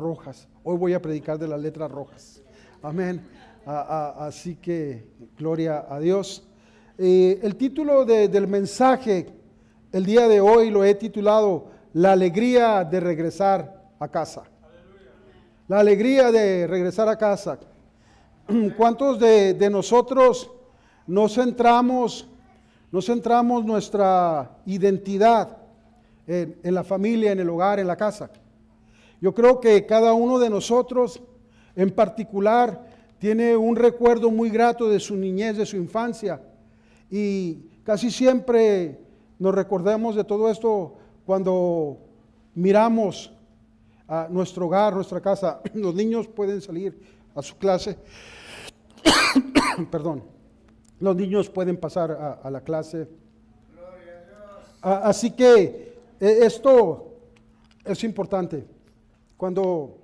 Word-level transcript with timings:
rojas. 0.00 0.46
Hoy 0.62 0.76
voy 0.76 0.94
a 0.94 1.02
predicar 1.02 1.40
de 1.40 1.48
las 1.48 1.60
letras 1.60 1.90
rojas. 1.90 2.40
Amén. 2.82 3.20
así 3.66 4.54
que 4.54 5.08
gloria 5.36 5.86
a 5.90 5.98
Dios. 5.98 6.46
Eh, 6.96 7.40
el 7.42 7.56
título 7.56 8.04
del 8.04 8.46
mensaje 8.46 9.26
el 9.90 10.06
día 10.06 10.28
de 10.28 10.40
hoy 10.40 10.70
lo 10.70 10.84
he 10.84 10.94
titulado 10.94 11.72
La 11.94 12.12
alegría 12.12 12.84
de 12.84 13.00
regresar 13.00 13.90
a 13.98 14.06
casa. 14.06 14.44
La 15.66 15.80
alegría 15.80 16.30
de 16.30 16.68
regresar 16.68 17.08
a 17.08 17.18
casa. 17.18 17.58
¿Cuántos 18.76 19.18
de, 19.18 19.68
nosotros 19.68 20.48
nos 21.08 21.34
centramos, 21.34 22.28
nos 22.92 23.04
centramos 23.04 23.64
nuestra 23.64 24.58
identidad 24.64 25.56
en 26.24 26.72
la 26.72 26.84
familia, 26.84 27.32
en 27.32 27.40
el 27.40 27.50
hogar, 27.50 27.80
en 27.80 27.88
la 27.88 27.96
casa? 27.96 28.30
Yo 29.20 29.34
creo 29.34 29.60
que 29.60 29.84
cada 29.86 30.12
uno 30.14 30.38
de 30.38 30.50
nosotros 30.50 31.20
en 31.74 31.90
particular 31.90 32.86
tiene 33.18 33.56
un 33.56 33.76
recuerdo 33.76 34.30
muy 34.30 34.48
grato 34.48 34.88
de 34.88 35.00
su 35.00 35.16
niñez, 35.16 35.56
de 35.56 35.66
su 35.66 35.76
infancia. 35.76 36.40
Y 37.10 37.58
casi 37.84 38.10
siempre 38.10 39.00
nos 39.38 39.54
recordamos 39.54 40.14
de 40.14 40.24
todo 40.24 40.50
esto 40.50 40.94
cuando 41.26 41.98
miramos 42.54 43.32
a 44.06 44.28
nuestro 44.30 44.66
hogar, 44.66 44.94
nuestra 44.94 45.20
casa. 45.20 45.60
Los 45.74 45.94
niños 45.94 46.28
pueden 46.28 46.60
salir 46.60 46.98
a 47.34 47.42
su 47.42 47.56
clase. 47.56 47.98
Perdón. 49.90 50.22
Los 51.00 51.14
niños 51.14 51.48
pueden 51.48 51.76
pasar 51.76 52.40
a, 52.42 52.50
la 52.50 52.60
clase. 52.60 53.08
Así 54.80 55.30
que 55.30 55.96
eh, 56.18 56.38
esto 56.42 57.12
es 57.84 58.02
importante. 58.02 58.64
Cuando 59.38 60.00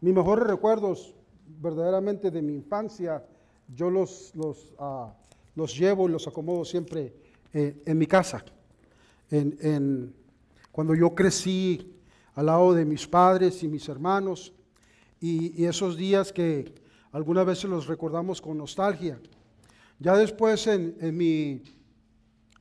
mis 0.00 0.12
mejores 0.12 0.48
recuerdos 0.48 1.14
verdaderamente 1.46 2.32
de 2.32 2.42
mi 2.42 2.54
infancia, 2.54 3.24
yo 3.68 3.88
los, 3.88 4.32
los, 4.34 4.74
ah, 4.80 5.14
los 5.54 5.78
llevo 5.78 6.08
y 6.08 6.12
los 6.12 6.26
acomodo 6.26 6.64
siempre 6.64 7.14
eh, 7.52 7.80
en 7.86 7.96
mi 7.96 8.08
casa. 8.08 8.44
Cuando 10.72 10.94
yo 10.96 11.14
crecí 11.14 11.94
al 12.34 12.46
lado 12.46 12.74
de 12.74 12.84
mis 12.84 13.06
padres 13.06 13.62
y 13.62 13.68
mis 13.68 13.88
hermanos, 13.88 14.52
y, 15.20 15.64
esos 15.64 15.96
días 15.96 16.32
que 16.32 16.74
algunas 17.12 17.46
veces 17.46 17.70
los 17.70 17.86
recordamos 17.86 18.40
con 18.40 18.58
nostalgia. 18.58 19.20
Ya 20.00 20.16
después 20.16 20.66
en 20.66 21.16
mi 21.16 21.62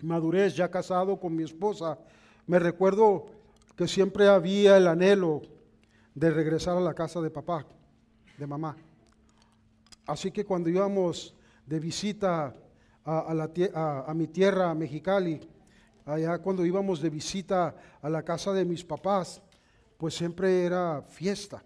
madurez, 0.01 0.55
ya 0.55 0.69
casado 0.69 1.19
con 1.19 1.35
mi 1.35 1.41
esposa, 1.41 1.97
me 2.45 2.59
recuerdo 2.59 3.25
que 3.75 3.87
siempre 3.87 4.27
había 4.27 4.77
el 4.77 4.85
anhelo 4.85 5.41
de 6.15 6.29
regresar 6.29 6.77
a 6.77 6.81
la 6.81 6.93
casa 6.93 7.21
de 7.21 7.29
papá, 7.29 7.65
de 8.37 8.47
mamá. 8.47 8.75
Así 10.05 10.31
que 10.31 10.45
cuando 10.45 10.69
íbamos 10.69 11.33
de 11.65 11.79
visita 11.79 12.53
a, 13.05 14.13
mi 14.13 14.27
tierra, 14.27 14.69
a 14.69 14.75
Mexicali, 14.75 15.39
allá 16.05 16.37
cuando 16.39 16.65
íbamos 16.65 17.01
de 17.01 17.09
visita 17.09 17.75
a 18.01 18.09
la 18.09 18.23
casa 18.23 18.51
de 18.53 18.65
mis 18.65 18.83
papás, 18.83 19.41
pues 19.97 20.15
siempre 20.15 20.65
era 20.65 21.01
fiesta. 21.01 21.63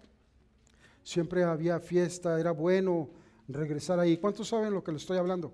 Siempre 1.02 1.42
había 1.42 1.80
fiesta, 1.80 2.38
era 2.38 2.52
bueno 2.52 3.10
regresar 3.48 3.98
ahí. 3.98 4.18
¿Cuántos 4.18 4.48
saben 4.48 4.74
lo 4.74 4.84
que 4.84 4.92
le 4.92 4.98
estoy 4.98 5.18
hablando? 5.18 5.52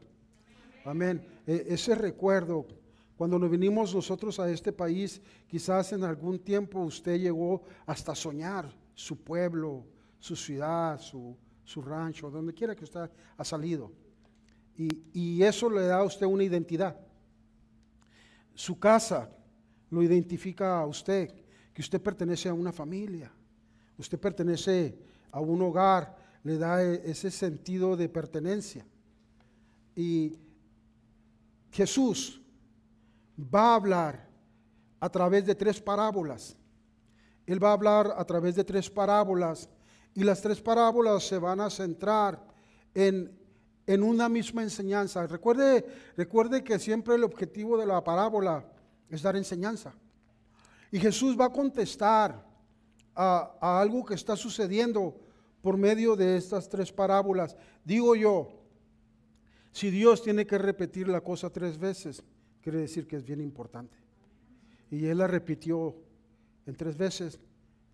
Amén. 0.85 1.25
E, 1.47 1.67
ese 1.69 1.95
recuerdo 1.95 2.67
cuando 3.17 3.39
nos 3.39 3.51
vinimos 3.51 3.95
nosotros 3.95 4.41
a 4.41 4.51
este 4.51 4.73
país, 4.73 5.23
quizás 5.47 5.93
en 5.93 6.03
algún 6.03 6.41
tiempo 6.41 6.81
usted 6.81 7.19
llegó 7.19 7.63
hasta 7.87 8.15
soñar 8.15 8.84
su 8.95 9.23
pueblo, 9.23 9.85
su 10.19 10.37
ciudad, 10.37 11.01
su, 11.01 11.37
rancho, 11.83 12.31
donde 12.31 12.55
quiera 12.55 12.75
que 12.75 12.85
usted 12.85 13.11
ha 13.37 13.45
salido. 13.45 13.93
Y, 14.77 15.43
eso 15.43 15.69
le 15.71 15.83
da 15.83 15.99
a 15.99 16.05
usted 16.05 16.27
una 16.27 16.45
identidad. 16.45 16.97
Su 18.55 18.79
casa 18.79 19.31
lo 19.91 20.03
identifica 20.03 20.81
a 20.81 20.87
usted, 20.87 21.31
que 21.73 21.83
usted 21.83 22.01
pertenece 22.01 22.49
a 22.49 22.55
una 22.55 22.73
familia, 22.73 23.31
usted 23.99 24.19
pertenece 24.19 24.97
a 25.31 25.41
un 25.41 25.61
hogar, 25.63 26.17
le 26.43 26.57
da 26.57 26.83
e, 26.83 27.11
ese 27.11 27.31
sentido 27.31 27.97
de 27.97 28.09
pertenencia. 28.09 28.87
Y 29.95 30.39
Jesús 31.71 32.41
va 33.39 33.73
a 33.73 33.75
hablar 33.77 34.29
a 35.01 35.09
través 35.09 35.45
de 35.45 35.55
tres 35.55 35.81
parábolas. 35.81 36.57
Él 37.47 37.63
va 37.63 37.71
a 37.71 37.75
hablar 37.75 38.15
a 38.17 38.25
través 38.25 38.55
de 38.55 38.65
tres 38.65 38.91
parábolas 38.91 39.69
y 40.15 40.25
las 40.25 40.41
tres 40.41 40.61
parábolas 40.61 41.27
se 41.27 41.39
van 41.39 41.61
a 41.61 41.71
centrar 41.71 42.43
en, 42.95 43.31
en 43.87 44.03
una 44.03 44.29
misma 44.29 44.63
enseñanza. 44.63 45.27
Recuerde, 45.27 45.85
recuerde 46.17 46.63
que 46.63 46.79
siempre 46.79 47.17
el 47.17 47.25
objetivo 47.25 47.77
de 47.77 47.87
la 47.87 48.03
parábola 48.03 48.65
es 49.11 49.23
dar 49.23 49.37
enseñanza. 49.37 49.93
Y 50.91 51.01
Jesús 51.01 51.39
va 51.39 51.47
a 51.47 51.53
contestar 51.53 52.47
a, 53.15 53.57
a 53.61 53.81
algo 53.81 54.05
que 54.05 54.15
está 54.15 54.37
sucediendo 54.37 55.21
por 55.61 55.77
medio 55.77 56.15
de 56.15 56.37
estas 56.37 56.69
tres 56.69 56.93
parábolas. 56.93 57.57
Digo 57.85 58.15
yo, 58.15 58.49
si 59.73 59.91
Dios 59.91 60.23
tiene 60.23 60.47
que 60.47 60.57
repetir 60.57 61.09
la 61.09 61.21
cosa 61.21 61.51
tres 61.51 61.77
veces, 61.79 62.23
quiere 62.63 62.79
decir 62.79 63.07
que 63.09 63.17
es 63.17 63.25
bien 63.25 63.41
importante. 63.41 63.97
Y 64.91 65.07
él 65.07 65.19
la 65.19 65.27
repitió 65.27 65.97
en 66.67 66.77
tres 66.77 66.97
veces, 66.97 67.39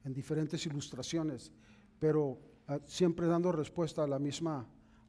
en 0.04 0.12
diferentes 0.12 0.64
ilustraciones, 0.66 1.53
pero 1.98 2.38
ah, 2.69 2.78
siempre 2.86 3.26
dando 3.26 3.53
respuesta 3.53 4.04
a 4.04 4.06
la 4.06 4.19
misma, 4.19 4.66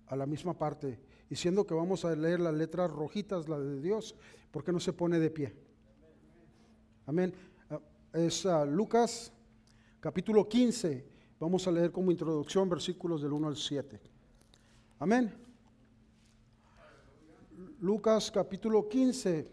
a 0.08 0.16
la 0.16 0.26
misma 0.26 0.58
parte. 0.58 1.00
Y 1.30 1.36
siendo 1.36 1.66
que 1.66 1.74
vamos 1.74 2.04
a 2.04 2.16
leer 2.16 2.40
las 2.40 2.54
letras 2.54 2.92
rojitas, 2.92 3.48
la 3.48 3.60
de 3.60 3.82
Dios, 3.82 4.16
¿por 4.52 4.64
qué 4.64 4.72
no 4.72 4.80
se 4.80 4.94
pone 4.94 5.20
de 5.20 5.30
pie? 5.30 5.56
Amén. 7.06 7.34
Ah, 7.70 7.80
es 8.14 8.46
ah, 8.46 8.66
Lucas 8.66 9.32
capítulo 10.00 10.48
15. 10.48 11.10
Vamos 11.40 11.68
a 11.68 11.72
leer 11.72 11.92
como 11.92 12.12
introducción 12.12 12.70
versículos 12.70 13.22
del 13.22 13.34
1 13.34 13.48
al 13.48 13.58
7. 13.58 14.00
Amén. 15.00 15.34
Lucas 17.82 18.30
capítulo 18.30 18.88
15, 18.88 19.50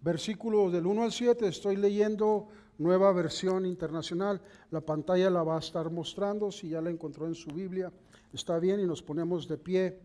versículos 0.00 0.72
del 0.72 0.86
1 0.86 1.04
al 1.04 1.12
7, 1.12 1.46
estoy 1.46 1.76
leyendo 1.76 2.48
nueva 2.80 3.12
versión 3.12 3.66
internacional. 3.66 4.40
La 4.70 4.80
pantalla 4.80 5.30
la 5.30 5.42
va 5.42 5.56
a 5.56 5.60
estar 5.60 5.90
mostrando, 5.90 6.50
si 6.50 6.70
ya 6.70 6.80
la 6.80 6.90
encontró 6.90 7.26
en 7.26 7.34
su 7.34 7.50
Biblia, 7.50 7.92
está 8.32 8.58
bien 8.58 8.80
y 8.80 8.86
nos 8.86 9.02
ponemos 9.02 9.46
de 9.46 9.58
pie 9.58 10.00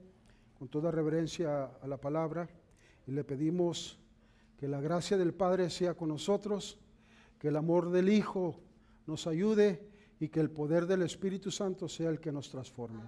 con 0.59 0.67
toda 0.67 0.91
reverencia 0.91 1.71
a 1.81 1.87
la 1.87 1.97
palabra 1.97 2.47
y 3.07 3.11
le 3.11 3.23
pedimos 3.23 3.97
que 4.57 4.67
la 4.67 4.81
gracia 4.81 5.17
del 5.17 5.33
Padre 5.33 5.69
sea 5.69 5.93
con 5.93 6.09
nosotros, 6.09 6.77
que 7.39 7.47
el 7.47 7.55
amor 7.55 7.91
del 7.91 8.09
Hijo 8.09 8.59
nos 9.07 9.25
ayude 9.27 9.87
y 10.19 10.29
que 10.29 10.39
el 10.39 10.49
poder 10.49 10.85
del 10.85 11.01
Espíritu 11.01 11.51
Santo 11.51 11.87
sea 11.87 12.09
el 12.09 12.19
que 12.19 12.31
nos 12.31 12.49
transforme. 12.49 13.03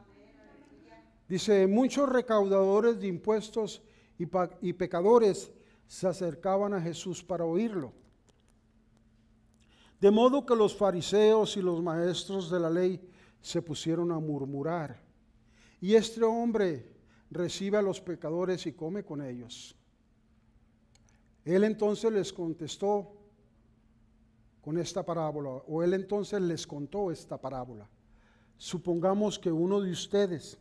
Dice, 1.27 1.67
muchos 1.67 2.07
recaudadores 2.07 3.00
de 3.00 3.07
impuestos 3.07 3.81
y, 4.17 4.73
pecadores 4.73 5.51
se 5.88 6.07
acercaban 6.07 6.73
a 6.73 6.81
Jesús 6.81 7.23
para 7.23 7.44
oírlo. 7.44 7.91
De 9.99 10.11
modo 10.11 10.45
que 10.45 10.55
los 10.55 10.75
fariseos 10.75 11.57
y 11.57 11.61
los 11.61 11.81
maestros 11.81 12.51
de 12.51 12.59
la 12.59 12.69
ley 12.69 13.01
se 13.41 13.61
pusieron 13.61 14.11
a 14.11 14.19
murmurar. 14.19 15.01
Y 15.81 15.95
este 15.95 16.23
hombre 16.23 16.91
recibe 17.31 17.77
a 17.77 17.81
los 17.81 17.99
pecadores 17.99 18.65
y 18.67 18.73
come 18.73 19.03
con 19.03 19.21
ellos. 19.21 19.75
Él 21.45 21.63
entonces 21.63 22.11
les 22.11 22.31
contestó 22.31 23.13
con 24.61 24.77
esta 24.77 25.05
parábola, 25.05 25.49
o 25.49 25.81
él 25.81 25.93
entonces 25.93 26.41
les 26.41 26.67
contó 26.67 27.09
esta 27.09 27.39
parábola. 27.39 27.89
Supongamos 28.57 29.39
que 29.39 29.51
uno 29.51 29.79
de 29.79 29.91
ustedes 29.91 30.57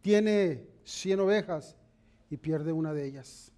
tiene 0.00 0.68
cien 0.84 1.18
ovejas 1.20 1.76
y 2.30 2.36
pierde 2.36 2.72
una 2.72 2.92
de 2.92 3.06
ellas. 3.06 3.52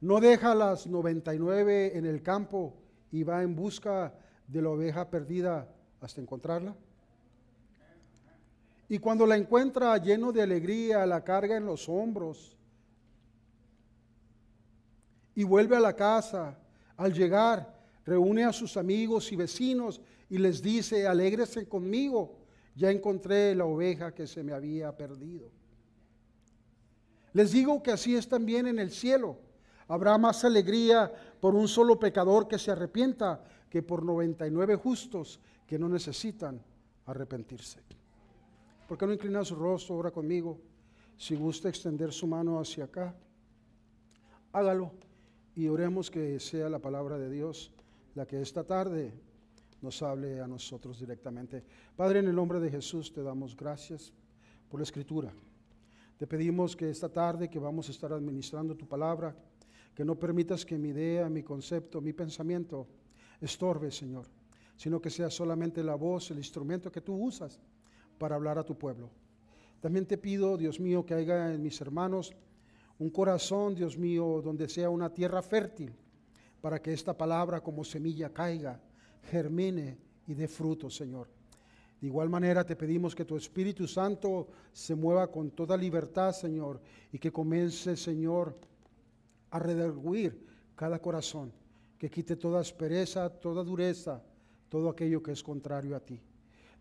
No 0.00 0.20
deja 0.20 0.54
las 0.54 0.86
99 0.86 1.96
en 1.96 2.04
el 2.04 2.22
campo 2.22 2.74
y 3.10 3.22
va 3.22 3.42
en 3.42 3.54
busca 3.54 4.12
de 4.46 4.62
la 4.62 4.70
oveja 4.70 5.08
perdida 5.08 5.68
hasta 6.00 6.20
encontrarla. 6.20 6.74
Y 8.88 8.98
cuando 8.98 9.26
la 9.26 9.36
encuentra 9.36 9.96
lleno 9.98 10.32
de 10.32 10.42
alegría, 10.42 11.04
la 11.06 11.24
carga 11.24 11.56
en 11.56 11.66
los 11.66 11.88
hombros 11.88 12.56
y 15.34 15.44
vuelve 15.44 15.76
a 15.76 15.80
la 15.80 15.94
casa. 15.94 16.58
Al 16.96 17.12
llegar, 17.12 17.76
reúne 18.04 18.44
a 18.44 18.52
sus 18.52 18.76
amigos 18.76 19.30
y 19.32 19.36
vecinos 19.36 20.00
y 20.30 20.38
les 20.38 20.62
dice, 20.62 21.06
alégrese 21.06 21.68
conmigo, 21.68 22.38
ya 22.74 22.90
encontré 22.90 23.54
la 23.54 23.64
oveja 23.64 24.14
que 24.14 24.26
se 24.26 24.42
me 24.42 24.52
había 24.52 24.96
perdido. 24.96 25.50
Les 27.32 27.52
digo 27.52 27.82
que 27.82 27.90
así 27.90 28.16
es 28.16 28.28
también 28.28 28.66
en 28.66 28.78
el 28.78 28.90
cielo. 28.90 29.38
Habrá 29.88 30.18
más 30.18 30.44
alegría 30.44 31.12
por 31.40 31.54
un 31.54 31.68
solo 31.68 31.98
pecador 31.98 32.48
que 32.48 32.58
se 32.58 32.70
arrepienta 32.70 33.42
que 33.70 33.82
por 33.82 34.02
99 34.04 34.76
justos 34.76 35.40
que 35.66 35.78
no 35.78 35.88
necesitan 35.88 36.60
arrepentirse. 37.06 37.80
¿Por 38.88 38.98
qué 38.98 39.06
no 39.06 39.12
inclina 39.12 39.44
su 39.44 39.56
rostro 39.56 39.96
ahora 39.96 40.10
conmigo? 40.10 40.58
Si 41.16 41.34
gusta 41.34 41.68
extender 41.68 42.12
su 42.12 42.26
mano 42.26 42.60
hacia 42.60 42.84
acá, 42.84 43.14
hágalo 44.52 44.92
y 45.54 45.68
oremos 45.68 46.10
que 46.10 46.38
sea 46.38 46.68
la 46.68 46.78
palabra 46.78 47.18
de 47.18 47.30
Dios 47.30 47.72
la 48.14 48.26
que 48.26 48.40
esta 48.40 48.64
tarde 48.64 49.12
nos 49.82 50.02
hable 50.02 50.40
a 50.40 50.46
nosotros 50.46 50.98
directamente. 50.98 51.62
Padre, 51.94 52.20
en 52.20 52.28
el 52.28 52.34
nombre 52.34 52.60
de 52.60 52.70
Jesús 52.70 53.12
te 53.12 53.22
damos 53.22 53.56
gracias 53.56 54.12
por 54.68 54.80
la 54.80 54.84
escritura. 54.84 55.32
Te 56.16 56.26
pedimos 56.26 56.74
que 56.74 56.88
esta 56.88 57.10
tarde 57.10 57.50
que 57.50 57.58
vamos 57.58 57.88
a 57.88 57.92
estar 57.92 58.12
administrando 58.12 58.74
tu 58.74 58.86
palabra, 58.86 59.36
que 59.96 60.04
no 60.04 60.18
permitas 60.18 60.66
que 60.66 60.76
mi 60.76 60.90
idea, 60.90 61.30
mi 61.30 61.42
concepto, 61.42 62.02
mi 62.02 62.12
pensamiento 62.12 62.86
estorbe, 63.40 63.90
Señor, 63.90 64.26
sino 64.76 65.00
que 65.00 65.08
sea 65.08 65.30
solamente 65.30 65.82
la 65.82 65.94
voz, 65.94 66.30
el 66.30 66.36
instrumento 66.36 66.92
que 66.92 67.00
tú 67.00 67.14
usas 67.14 67.58
para 68.18 68.36
hablar 68.36 68.58
a 68.58 68.62
tu 68.62 68.76
pueblo. 68.76 69.08
También 69.80 70.04
te 70.04 70.18
pido, 70.18 70.58
Dios 70.58 70.78
mío, 70.80 71.06
que 71.06 71.14
haya 71.14 71.50
en 71.54 71.62
mis 71.62 71.80
hermanos 71.80 72.34
un 72.98 73.08
corazón, 73.08 73.74
Dios 73.74 73.96
mío, 73.96 74.42
donde 74.44 74.68
sea 74.68 74.90
una 74.90 75.14
tierra 75.14 75.40
fértil, 75.40 75.94
para 76.60 76.82
que 76.82 76.92
esta 76.92 77.16
palabra 77.16 77.62
como 77.62 77.82
semilla 77.82 78.34
caiga, 78.34 78.78
germine 79.30 79.96
y 80.26 80.34
dé 80.34 80.46
fruto, 80.46 80.90
Señor. 80.90 81.28
De 81.98 82.06
igual 82.06 82.28
manera 82.28 82.64
te 82.64 82.76
pedimos 82.76 83.14
que 83.14 83.24
tu 83.24 83.34
Espíritu 83.34 83.88
Santo 83.88 84.48
se 84.72 84.94
mueva 84.94 85.30
con 85.30 85.52
toda 85.52 85.74
libertad, 85.74 86.32
Señor, 86.32 86.82
y 87.10 87.18
que 87.18 87.32
comience, 87.32 87.96
Señor, 87.96 88.58
a 89.50 89.58
redarguir 89.58 90.46
cada 90.74 90.98
corazón, 90.98 91.52
que 91.98 92.10
quite 92.10 92.36
toda 92.36 92.60
aspereza, 92.60 93.28
toda 93.30 93.64
dureza, 93.64 94.22
todo 94.68 94.88
aquello 94.90 95.22
que 95.22 95.32
es 95.32 95.42
contrario 95.42 95.96
a 95.96 96.00
ti. 96.00 96.20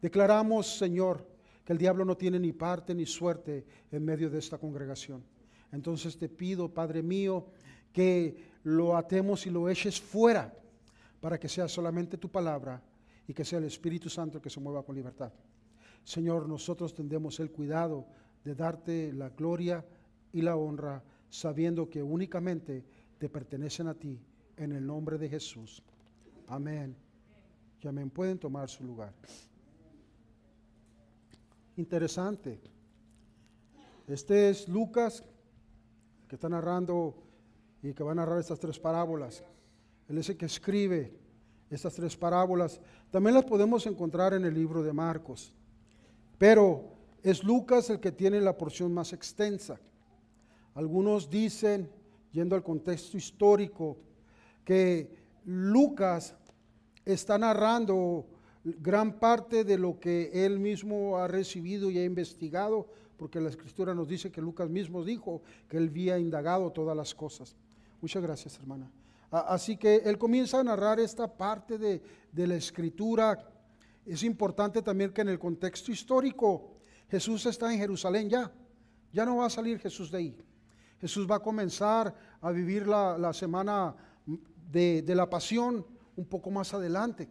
Declaramos, 0.02 0.78
Señor, 0.78 1.26
que 1.64 1.74
el 1.74 1.80
diablo 1.80 2.06
no 2.06 2.16
tiene 2.16 2.40
ni 2.40 2.54
parte 2.54 2.94
ni 2.94 3.06
suerte 3.06 3.66
en 3.92 4.06
medio 4.06 4.30
de 4.30 4.40
esta 4.40 4.58
congregación. 4.58 5.24
Entonces 5.72 6.18
te 6.18 6.30
pido, 6.30 6.74
Padre 6.74 7.02
mío, 7.02 7.48
que 7.92 8.36
lo 8.64 8.96
atemos 8.96 9.46
y 9.48 9.50
lo 9.50 9.70
eches 9.70 10.00
fuera 10.00 10.54
para 11.20 11.40
que 11.40 11.50
sea 11.50 11.68
solamente 11.68 12.18
tu 12.18 12.30
palabra 12.30 12.82
y 13.28 13.34
que 13.34 13.46
sea 13.46 13.60
el 13.60 13.66
Espíritu 13.66 14.10
Santo 14.10 14.42
que 14.42 14.50
se 14.50 14.60
mueva 14.60 14.84
con 14.84 14.96
libertad. 14.96 15.32
Señor, 16.04 16.48
nosotros 16.48 16.94
tendremos 16.94 17.40
el 17.40 17.52
cuidado 17.52 18.06
de 18.44 18.54
darte 18.54 19.12
la 19.12 19.30
gloria 19.30 19.84
y 20.32 20.42
la 20.42 20.56
honra, 20.56 21.04
sabiendo 21.40 21.90
que 21.90 22.02
únicamente 22.02 22.84
te 23.18 23.30
pertenecen 23.30 23.88
a 23.88 23.94
ti, 23.94 24.20
en 24.58 24.72
el 24.72 24.86
nombre 24.86 25.18
de 25.18 25.30
Jesús. 25.30 25.84
Amén. 26.48 26.96
Y 27.82 27.88
amén. 27.88 28.10
Pueden 28.10 28.40
tomar 28.40 28.70
su 28.70 28.84
lugar. 28.84 29.14
Interesante. 31.76 32.60
Este 34.08 34.50
es 34.50 34.68
Lucas, 34.70 35.24
que 36.28 36.36
está 36.36 36.48
narrando 36.48 37.16
y 37.82 37.94
que 37.94 38.04
va 38.04 38.14
a 38.14 38.16
narrar 38.16 38.40
estas 38.40 38.60
tres 38.60 38.80
parábolas. 38.80 39.44
Él 40.08 40.18
es 40.18 40.30
el 40.30 40.38
que 40.38 40.46
escribe 40.46 41.18
estas 41.70 41.96
tres 41.96 42.16
parábolas. 42.16 42.80
También 43.12 43.36
las 43.36 43.46
podemos 43.46 43.86
encontrar 43.88 44.34
en 44.34 44.46
el 44.46 44.54
libro 44.54 44.84
de 44.84 44.94
Marcos. 44.94 45.54
Pero 46.38 46.96
es 47.24 47.44
Lucas 47.44 47.90
el 47.90 48.00
que 48.00 48.12
tiene 48.12 48.40
la 48.40 48.58
porción 48.58 48.94
más 48.94 49.12
extensa. 49.14 49.80
Algunos 50.76 51.30
dicen, 51.30 51.90
yendo 52.32 52.56
al 52.56 52.64
contexto 52.64 53.18
histórico, 53.18 53.98
que 54.64 55.10
Lucas 55.46 56.36
está 57.04 57.38
narrando 57.38 58.28
gran 58.64 59.20
parte 59.20 59.64
de 59.64 59.78
lo 59.78 60.00
que 60.00 60.32
él 60.46 60.60
mismo 60.60 61.18
ha 61.18 61.28
recibido 61.28 61.92
y 61.92 61.98
ha 61.98 62.04
investigado, 62.04 62.88
porque 63.18 63.40
la 63.40 63.50
escritura 63.50 63.94
nos 63.94 64.08
dice 64.08 64.32
que 64.32 64.42
Lucas 64.42 64.70
mismo 64.70 65.04
dijo 65.04 65.42
que 65.70 65.78
él 65.78 65.90
había 65.90 66.20
indagado 66.20 66.72
todas 66.72 66.98
las 66.98 67.14
cosas. 67.14 67.56
Muchas 68.02 68.22
gracias, 68.22 68.58
hermana. 68.60 68.92
Así 69.32 69.78
que 69.78 69.98
él 69.98 70.18
comienza 70.18 70.60
a 70.60 70.64
narrar 70.64 71.00
esta 71.00 71.28
parte 71.28 71.78
de, 71.78 72.02
la 72.34 72.56
escritura. 72.56 73.50
Es 74.06 74.24
importante 74.24 74.82
también 74.82 75.12
que 75.12 75.22
en 75.22 75.30
el 75.30 75.40
contexto 75.40 75.92
histórico 75.92 76.72
Jesús 77.10 77.46
está 77.46 77.72
en 77.72 77.80
Jerusalén 77.80 78.30
ya. 78.30 78.52
Ya 79.12 79.26
no 79.26 79.38
va 79.38 79.46
a 79.46 79.50
salir 79.50 79.80
Jesús 79.80 80.12
de 80.12 80.18
ahí. 80.18 80.38
Jesús 81.02 81.30
va 81.30 81.36
a 81.36 81.40
comenzar 81.40 82.14
a 82.42 82.52
vivir 82.52 82.88
la, 82.88 83.34
semana 83.34 83.96
de, 84.72 85.04
la 85.08 85.30
pasión 85.30 85.86
un 86.16 86.26
poco 86.26 86.50
más 86.52 86.74
adelante. 86.74 87.30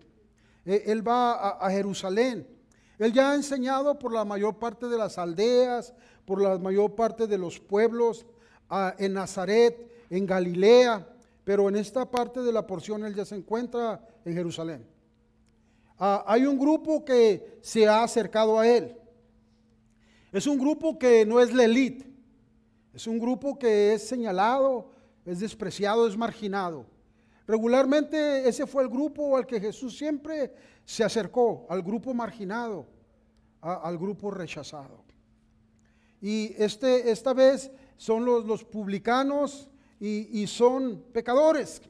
E, 0.64 0.84
él 0.86 1.06
va 1.06 1.50
a, 1.50 1.70
Jerusalén. 1.70 2.46
Él 2.98 3.12
ya 3.12 3.32
ha 3.32 3.34
enseñado 3.34 3.98
por 3.98 4.12
la 4.12 4.24
mayor 4.24 4.58
parte 4.58 4.88
de 4.88 4.98
las 4.98 5.18
aldeas, 5.18 5.94
por 6.24 6.40
la 6.40 6.58
mayor 6.58 6.94
parte 6.94 7.26
de 7.26 7.38
los 7.38 7.58
pueblos, 7.58 8.26
en 8.98 9.12
Nazaret, 9.12 9.90
en 10.10 10.26
Galilea, 10.26 11.06
pero 11.44 11.68
en 11.68 11.76
esta 11.76 12.10
parte 12.10 12.40
de 12.40 12.52
la 12.52 12.66
porción 12.66 13.04
él 13.04 13.14
ya 13.14 13.24
se 13.24 13.36
encuentra 13.36 14.06
en 14.24 14.34
Jerusalén. 14.34 14.86
Hay 15.98 16.46
un 16.46 16.58
grupo 16.58 17.04
que 17.04 17.58
se 17.62 17.86
ha 17.86 18.02
acercado 18.02 18.58
a 18.58 18.66
él. 18.66 18.96
Es 20.32 20.46
un 20.46 20.58
grupo 20.58 20.98
que 20.98 21.24
no 21.24 21.40
es 21.40 21.52
la 21.52 21.64
élite, 21.64 22.13
es 22.94 23.06
un 23.06 23.18
grupo 23.18 23.58
que 23.58 23.94
es 23.94 24.06
señalado, 24.06 24.90
es 25.24 25.40
despreciado, 25.40 26.06
es 26.06 26.16
marginado. 26.16 26.86
Regularmente 27.46 28.48
ese 28.48 28.66
fue 28.66 28.82
el 28.82 28.88
grupo 28.88 29.36
al 29.36 29.46
que 29.46 29.60
Jesús 29.60 29.96
siempre 29.98 30.54
se 30.84 31.04
acercó, 31.04 31.66
al 31.68 31.82
grupo 31.82 32.14
marginado, 32.14 32.86
al 33.60 33.98
grupo 33.98 34.30
rechazado. 34.30 35.04
Y 36.20 36.54
este, 36.56 37.10
esta 37.10 37.34
vez 37.34 37.70
son 37.96 38.24
los, 38.24 38.46
los 38.46 38.64
publicanos, 38.64 39.68
y, 40.00 40.46
son 40.46 41.02
pecadores. 41.12 41.80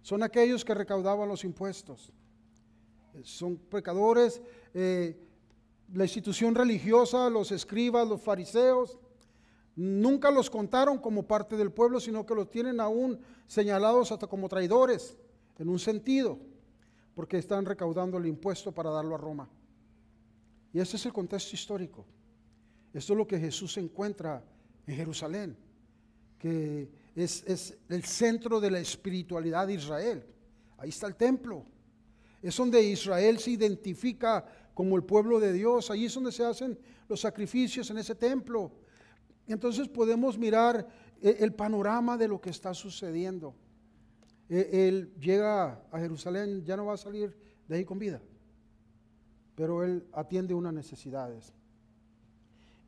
Son 0.00 0.22
aquellos 0.22 0.64
que 0.64 0.74
recaudaban 0.74 1.28
los 1.28 1.44
impuestos. 1.44 2.10
Son 3.22 3.56
pecadores. 3.56 4.40
Eh, 4.72 5.16
la 5.92 6.04
institución 6.04 6.54
religiosa, 6.54 7.28
los 7.28 7.52
escribas, 7.52 8.08
los 8.08 8.22
fariseos, 8.22 8.98
nunca 9.76 10.30
los 10.30 10.50
contaron 10.50 10.98
como 10.98 11.26
parte 11.26 11.56
del 11.56 11.72
pueblo, 11.72 12.00
sino 12.00 12.26
que 12.26 12.34
los 12.34 12.50
tienen 12.50 12.80
aún 12.80 13.18
señalados 13.46 14.12
hasta 14.12 14.26
como 14.26 14.48
traidores, 14.48 15.16
en 15.58 15.68
un 15.68 15.78
sentido, 15.78 16.38
porque 17.14 17.38
están 17.38 17.64
recaudando 17.64 18.18
el 18.18 18.26
impuesto 18.26 18.72
para 18.72 18.90
darlo 18.90 19.14
a 19.14 19.18
Roma. 19.18 19.48
Y 20.72 20.80
ese 20.80 20.96
es 20.96 21.06
el 21.06 21.12
contexto 21.12 21.54
histórico. 21.54 22.04
Esto 22.92 23.12
es 23.12 23.16
lo 23.16 23.26
que 23.26 23.38
Jesús 23.38 23.76
encuentra 23.76 24.42
en 24.86 24.96
Jerusalén 24.96 25.56
que 26.42 26.90
es, 27.14 27.76
el 27.88 28.02
centro 28.02 28.60
de 28.60 28.68
la 28.68 28.80
espiritualidad 28.80 29.68
de 29.68 29.74
Israel. 29.74 30.26
Ahí 30.76 30.88
está 30.88 31.06
el 31.06 31.14
templo. 31.14 31.64
Es 32.42 32.56
donde 32.56 32.82
Israel 32.82 33.38
se 33.38 33.52
identifica 33.52 34.44
como 34.74 34.96
el 34.96 35.04
pueblo 35.04 35.38
de 35.38 35.52
Dios. 35.52 35.88
Ahí 35.92 36.06
es 36.06 36.14
donde 36.14 36.32
se 36.32 36.44
hacen 36.44 36.76
los 37.08 37.20
sacrificios 37.20 37.88
en 37.90 37.98
ese 37.98 38.16
templo. 38.16 38.72
Entonces 39.46 39.88
podemos 39.88 40.38
mirar 40.38 40.86
e, 41.20 41.36
el 41.40 41.52
panorama 41.54 42.16
de 42.16 42.28
lo 42.28 42.40
que 42.40 42.50
está 42.50 42.74
sucediendo. 42.74 43.54
E, 44.48 44.88
él 44.88 45.12
llega 45.18 45.82
a 45.90 45.98
Jerusalén, 45.98 46.64
ya 46.64 46.76
no 46.76 46.86
va 46.86 46.94
a 46.94 46.98
salir 46.98 47.36
de 47.68 47.76
ahí 47.76 47.84
con 47.84 47.98
vida, 47.98 48.20
pero 49.54 49.84
él 49.84 50.06
atiende 50.12 50.54
unas 50.54 50.72
necesidades. 50.72 51.52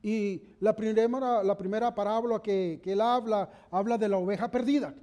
Y 0.03 0.43
la 0.61 0.77
primera, 0.77 1.43
la 1.43 1.57
primera 1.57 1.95
parábola 1.95 2.43
que, 2.43 2.81
él 2.85 3.01
habla, 3.01 3.51
habla 3.71 3.97
de 3.97 4.09
la 4.09 4.19
oveja 4.19 4.51
perdida. 4.51 4.95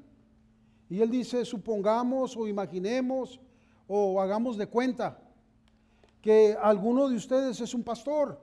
Y 0.89 1.01
él 1.01 1.09
dice, 1.09 1.43
supongamos 1.43 2.37
o 2.37 2.47
imaginemos 2.47 3.39
o 3.87 4.21
hagamos 4.21 4.57
de 4.57 4.67
cuenta 4.67 5.17
que 6.21 6.55
alguno 6.61 7.09
de 7.09 7.15
ustedes 7.15 7.59
es 7.61 7.73
un 7.73 7.83
pastor 7.83 8.39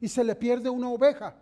y 0.00 0.08
se 0.08 0.24
le 0.24 0.34
pierde 0.34 0.70
una 0.70 0.88
oveja. 0.88 1.36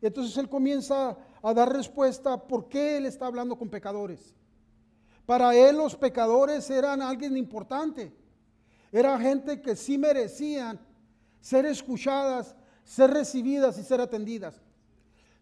Entonces 0.00 0.36
él 0.36 0.48
comienza 0.48 1.16
a 1.42 1.54
dar 1.54 1.72
respuesta 1.72 2.36
por 2.46 2.68
qué 2.68 2.96
él 2.96 3.06
está 3.06 3.26
hablando 3.26 3.56
con 3.56 3.68
pecadores. 3.68 4.34
Para 5.26 5.54
él 5.54 5.76
los 5.76 5.96
pecadores 5.96 6.70
eran 6.70 7.02
alguien 7.02 7.36
importante. 7.36 8.12
Era 8.90 9.18
gente 9.18 9.60
que 9.60 9.76
sí 9.76 9.98
merecían 9.98 10.80
ser 11.40 11.66
escuchadas 11.66 12.54
ser 12.88 13.10
recibidas 13.10 13.78
y 13.78 13.82
ser 13.82 14.00
atendidas. 14.00 14.62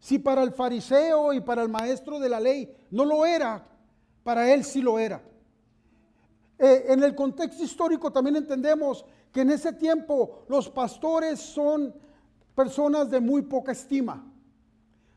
Si 0.01 0.19
para 0.19 0.43
el 0.43 0.51
fariseo 0.51 1.33
y 1.33 1.41
para 1.41 1.63
el 1.63 1.69
maestro 1.69 2.19
de 2.19 2.29
la 2.29 2.41
ley 2.41 2.77
no 2.91 3.05
lo 3.05 3.25
era, 3.25 3.65
para 4.25 4.53
él 4.53 4.65
sí 4.65 4.83
lo 4.83 4.99
era. 4.99 5.23
Eh, 6.59 6.87
en 6.89 7.05
el 7.05 7.15
contexto 7.15 7.63
histórico 7.63 8.11
también 8.11 8.35
entendemos 8.35 9.05
que 9.33 9.43
en 9.43 9.51
ese 9.51 9.73
tiempo 9.73 10.45
los 10.49 10.69
pastores 10.69 11.39
son 11.39 11.95
personas 12.55 13.11
de 13.11 13.21
muy 13.21 13.43
poca 13.43 13.71
estima. 13.71 14.25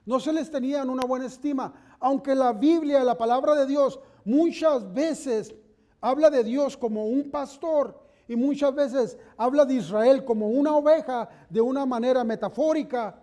No 0.06 0.20
se 0.20 0.34
les 0.34 0.50
tenían 0.50 0.90
una 0.90 1.06
buena 1.06 1.26
estima, 1.26 1.74
aunque 2.00 2.34
la 2.36 2.54
Biblia, 2.54 3.04
la 3.04 3.18
palabra 3.18 3.56
de 3.56 3.66
Dios, 3.66 4.00
muchas 4.26 4.94
veces 4.94 5.54
habla 6.02 6.30
de 6.30 6.44
Dios 6.44 6.78
como 6.78 7.06
un 7.08 7.30
pastor 7.30 8.00
y 8.28 8.36
muchas 8.36 8.74
veces 8.74 9.18
habla 9.38 9.66
de 9.66 9.76
Israel 9.76 10.24
como 10.24 10.48
una 10.50 10.76
oveja 10.76 11.28
de 11.50 11.62
una 11.62 11.86
manera 11.86 12.24
metafórica. 12.24 13.20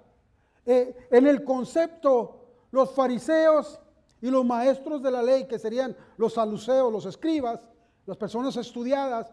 Eh, 0.65 1.09
en 1.11 1.27
el 1.27 1.45
concepto, 1.45 2.47
los 2.73 2.93
fariseos 2.93 3.81
y 4.21 4.31
los 4.31 4.45
maestros 4.45 5.03
de 5.03 5.11
la 5.11 5.23
ley, 5.23 5.47
que 5.47 5.59
serían 5.59 5.97
los 6.17 6.35
saluceos, 6.35 6.93
los 6.93 7.07
escribas, 7.07 7.61
las 8.05 8.17
personas 8.17 8.57
estudiadas, 8.57 9.33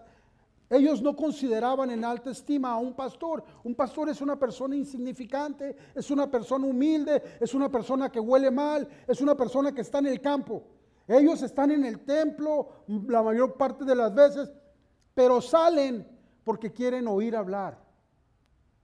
ellos 0.69 1.01
no 1.01 1.15
consideraban 1.15 1.91
en 1.91 2.03
alta 2.03 2.31
estima 2.31 2.71
a 2.71 2.77
un 2.77 2.93
pastor. 2.93 3.43
Un 3.63 3.75
pastor 3.75 4.09
es 4.09 4.21
una 4.21 4.39
persona 4.39 4.75
insignificante, 4.75 5.75
es 5.93 6.09
una 6.09 6.29
persona 6.29 6.65
humilde, 6.65 7.21
es 7.39 7.53
una 7.53 7.69
persona 7.69 8.11
que 8.11 8.19
huele 8.19 8.49
mal, 8.49 8.87
es 9.07 9.21
una 9.21 9.35
persona 9.35 9.71
que 9.71 9.81
está 9.81 9.99
en 9.99 10.07
el 10.07 10.21
campo. 10.21 10.63
Ellos 11.07 11.41
están 11.41 11.71
en 11.71 11.83
el 11.83 11.99
templo 11.99 12.85
la 13.07 13.21
mayor 13.21 13.55
parte 13.55 13.83
de 13.85 13.95
las 13.95 14.13
veces, 14.13 14.51
pero 15.13 15.41
salen 15.41 16.07
porque 16.43 16.71
quieren 16.71 17.07
oír 17.07 17.35
hablar 17.35 17.77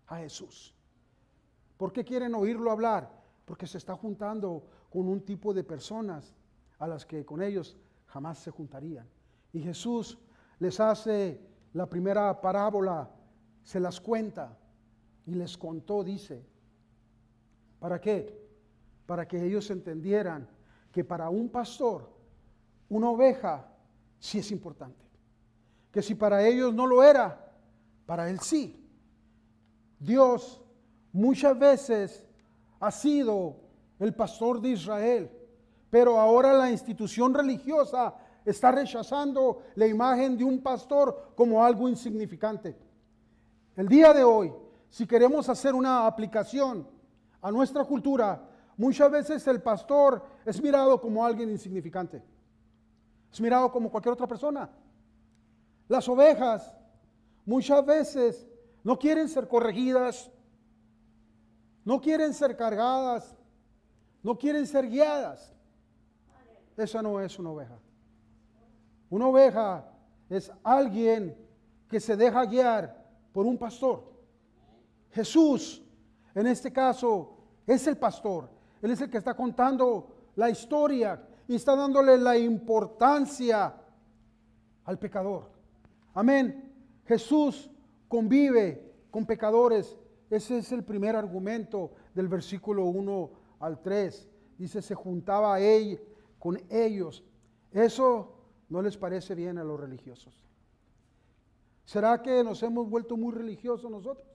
a 0.07 0.17
Jesús. 0.17 0.75
¿Por 1.77 1.93
qué 1.93 2.03
quieren 2.03 2.35
oírlo 2.35 2.71
hablar? 2.71 3.09
Porque 3.45 3.65
se 3.65 3.77
está 3.77 3.95
juntando 3.95 4.65
con 4.89 5.07
un 5.07 5.21
tipo 5.21 5.53
de 5.53 5.63
personas 5.63 6.35
a 6.77 6.87
las 6.87 7.05
que 7.05 7.25
con 7.25 7.41
ellos 7.41 7.77
jamás 8.05 8.39
se 8.39 8.51
juntarían. 8.51 9.07
Y 9.53 9.61
Jesús 9.61 10.17
les 10.59 10.79
hace 10.79 11.39
la 11.73 11.87
primera 11.87 12.39
parábola, 12.41 13.09
se 13.63 13.79
las 13.79 13.99
cuenta 14.01 14.57
y 15.25 15.35
les 15.35 15.57
contó, 15.57 16.03
dice, 16.03 16.45
¿para 17.79 17.99
qué? 18.01 18.47
Para 19.05 19.27
que 19.27 19.43
ellos 19.45 19.69
entendieran 19.69 20.47
que 20.91 21.03
para 21.03 21.29
un 21.29 21.49
pastor 21.49 22.19
una 22.89 23.09
oveja 23.09 23.67
sí 24.19 24.39
es 24.39 24.51
importante. 24.51 25.05
Que 25.91 26.01
si 26.01 26.15
para 26.15 26.45
ellos 26.45 26.73
no 26.73 26.85
lo 26.85 27.03
era, 27.03 27.53
para 28.05 28.29
él 28.29 28.39
sí. 28.39 28.87
Dios 29.99 30.61
muchas 31.11 31.57
veces 31.57 32.25
ha 32.79 32.91
sido 32.91 33.57
el 33.99 34.13
pastor 34.13 34.61
de 34.61 34.69
Israel, 34.69 35.31
pero 35.89 36.19
ahora 36.19 36.53
la 36.53 36.71
institución 36.71 37.33
religiosa 37.33 38.15
está 38.49 38.71
rechazando 38.71 39.63
la 39.75 39.87
imagen 39.87 40.37
de 40.37 40.43
un 40.43 40.61
pastor 40.61 41.33
como 41.35 41.63
algo 41.63 41.87
insignificante. 41.87 42.75
El 43.75 43.87
día 43.87 44.13
de 44.13 44.23
hoy, 44.23 44.53
si 44.89 45.05
queremos 45.05 45.47
hacer 45.49 45.73
una 45.73 46.05
aplicación 46.05 46.87
a 47.41 47.51
nuestra 47.51 47.85
cultura, 47.85 48.41
muchas 48.77 49.11
veces 49.11 49.47
el 49.47 49.61
pastor 49.61 50.23
es 50.45 50.61
mirado 50.61 50.99
como 50.99 51.25
alguien 51.25 51.49
insignificante. 51.49 52.23
Es 53.31 53.39
mirado 53.39 53.71
como 53.71 53.89
cualquier 53.91 54.13
otra 54.13 54.27
persona. 54.27 54.69
Las 55.87 56.07
ovejas 56.09 56.73
muchas 57.45 57.85
veces 57.85 58.47
no 58.83 58.97
quieren 58.97 59.29
ser 59.29 59.47
corregidas, 59.47 60.31
no 61.85 62.01
quieren 62.01 62.33
ser 62.33 62.57
cargadas, 62.57 63.35
no 64.23 64.37
quieren 64.37 64.65
ser 64.65 64.89
guiadas. 64.89 65.53
Esa 66.75 67.01
no 67.01 67.19
es 67.19 67.37
una 67.37 67.51
oveja. 67.51 67.77
Una 69.09 69.27
oveja 69.27 69.85
es 70.29 70.51
alguien 70.63 71.35
que 71.87 71.99
se 71.99 72.15
deja 72.15 72.45
guiar 72.45 73.05
por 73.33 73.45
un 73.45 73.57
pastor. 73.57 74.11
Jesús, 75.11 75.83
en 76.35 76.47
este 76.47 76.71
caso, 76.71 77.37
es 77.65 77.87
el 77.87 77.97
pastor. 77.97 78.49
Él 78.81 78.91
es 78.91 79.01
el 79.01 79.09
que 79.09 79.17
está 79.17 79.33
contando 79.33 80.31
la 80.35 80.49
historia 80.49 81.21
y 81.47 81.55
está 81.55 81.75
dándole 81.75 82.17
la 82.17 82.37
importancia 82.37 83.75
al 84.85 84.99
pecador. 84.99 85.51
Amén. 86.13 86.73
Jesús 87.05 87.69
convive 88.07 88.93
con 89.09 89.25
pecadores. 89.25 89.97
Ese 90.29 90.59
es 90.59 90.71
el 90.71 90.83
primer 90.83 91.15
argumento 91.15 91.91
del 92.13 92.27
versículo 92.27 92.85
1 92.85 93.31
al 93.59 93.81
3. 93.81 94.29
Dice, 94.57 94.81
se 94.81 94.93
juntaba 94.93 95.59
él 95.59 95.99
con 96.37 96.61
ellos. 96.69 97.23
Eso 97.71 98.38
no 98.69 98.81
les 98.81 98.97
parece 98.97 99.35
bien 99.35 99.57
a 99.57 99.63
los 99.63 99.79
religiosos. 99.79 100.33
¿Será 101.85 102.21
que 102.21 102.43
nos 102.43 102.61
hemos 102.63 102.89
vuelto 102.89 103.17
muy 103.17 103.33
religiosos 103.33 103.89
nosotros? 103.89 104.27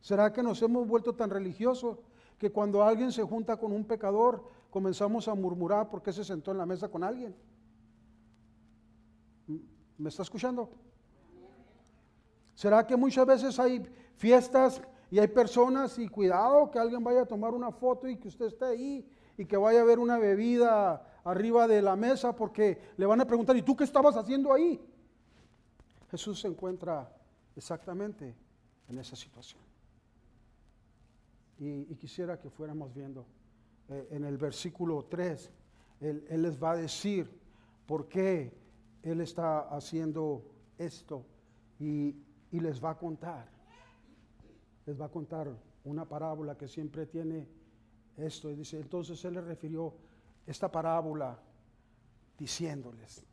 ¿Será 0.00 0.32
que 0.32 0.42
nos 0.42 0.60
hemos 0.62 0.86
vuelto 0.86 1.14
tan 1.14 1.30
religiosos 1.30 1.98
que 2.40 2.50
cuando 2.50 2.82
alguien 2.82 3.12
se 3.12 3.22
junta 3.22 3.58
con 3.58 3.70
un 3.70 3.84
pecador, 3.84 4.42
comenzamos 4.70 5.28
a 5.28 5.34
murmurar 5.34 5.90
porque 5.90 6.10
se 6.10 6.24
sentó 6.24 6.52
en 6.52 6.56
la 6.56 6.64
mesa 6.64 6.88
con 6.88 7.04
alguien. 7.04 7.36
¿Me 9.98 10.08
está 10.08 10.22
escuchando? 10.22 10.70
¿Será 12.54 12.86
que 12.86 12.96
muchas 12.96 13.26
veces 13.26 13.58
hay 13.58 13.82
fiestas 14.16 14.80
y 15.10 15.18
hay 15.18 15.28
personas 15.28 15.98
y 15.98 16.08
cuidado 16.08 16.70
que 16.70 16.78
alguien 16.78 17.04
vaya 17.04 17.22
a 17.22 17.26
tomar 17.26 17.52
una 17.52 17.72
foto 17.72 18.08
y 18.08 18.16
que 18.16 18.28
usted 18.28 18.46
esté 18.46 18.64
ahí 18.64 19.06
y 19.36 19.44
que 19.44 19.58
vaya 19.58 19.82
a 19.82 19.84
ver 19.84 19.98
una 19.98 20.18
bebida 20.18 21.06
arriba 21.24 21.66
de 21.68 21.82
la 21.82 21.96
mesa 21.96 22.34
porque 22.34 22.78
le 22.96 23.06
van 23.06 23.20
a 23.20 23.26
preguntar, 23.26 23.56
¿y 23.56 23.62
tú 23.62 23.76
qué 23.76 23.84
estabas 23.84 24.16
haciendo 24.16 24.52
ahí? 24.52 24.80
Jesús 26.10 26.40
se 26.40 26.48
encuentra 26.48 27.10
exactamente 27.56 28.34
en 28.88 28.98
esa 28.98 29.16
situación. 29.16 29.62
Y, 31.58 31.94
quisiera 31.96 32.38
que 32.38 32.48
fuéramos 32.48 32.92
viendo 32.94 33.26
eh, 33.88 34.08
en 34.12 34.24
el 34.24 34.38
versículo 34.38 35.04
3, 35.10 35.50
él, 36.00 36.24
les 36.30 36.62
va 36.62 36.72
a 36.72 36.76
decir 36.76 37.30
por 37.86 38.08
qué 38.08 38.52
Él 39.02 39.20
está 39.20 39.60
haciendo 39.68 40.42
esto 40.78 41.26
y, 41.78 42.16
y 42.50 42.60
les 42.60 42.82
va 42.82 42.90
a 42.90 42.98
contar. 42.98 43.46
Les 44.86 44.98
va 44.98 45.06
a 45.06 45.10
contar 45.10 45.54
una 45.84 46.08
parábola 46.08 46.56
que 46.56 46.66
siempre 46.66 47.04
tiene 47.06 47.46
esto. 48.16 48.50
Y 48.50 48.54
dice, 48.54 48.80
entonces 48.80 49.22
Él 49.26 49.34
le 49.34 49.42
refirió 49.42 49.94
esta 50.46 50.70
parábola 50.70 51.38
diciéndoles, 52.38 53.24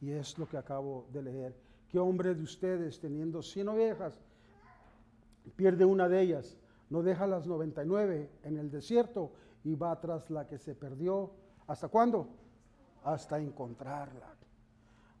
y 0.00 0.10
es 0.10 0.38
lo 0.38 0.48
que 0.48 0.56
acabo 0.56 1.06
de 1.12 1.22
leer, 1.22 1.56
¿qué 1.88 1.98
hombre 1.98 2.34
de 2.34 2.42
ustedes 2.42 3.00
teniendo 3.00 3.42
100 3.42 3.68
ovejas 3.68 4.20
pierde 5.56 5.84
una 5.84 6.08
de 6.08 6.20
ellas? 6.20 6.58
no 6.92 7.02
deja 7.02 7.26
las 7.26 7.46
99 7.46 8.30
en 8.42 8.58
el 8.58 8.70
desierto 8.70 9.32
y 9.64 9.74
va 9.74 9.98
tras 9.98 10.28
la 10.28 10.46
que 10.46 10.58
se 10.58 10.74
perdió. 10.74 11.32
¿Hasta 11.66 11.88
cuándo? 11.88 12.28
Hasta 13.02 13.40
encontrarla. 13.40 14.36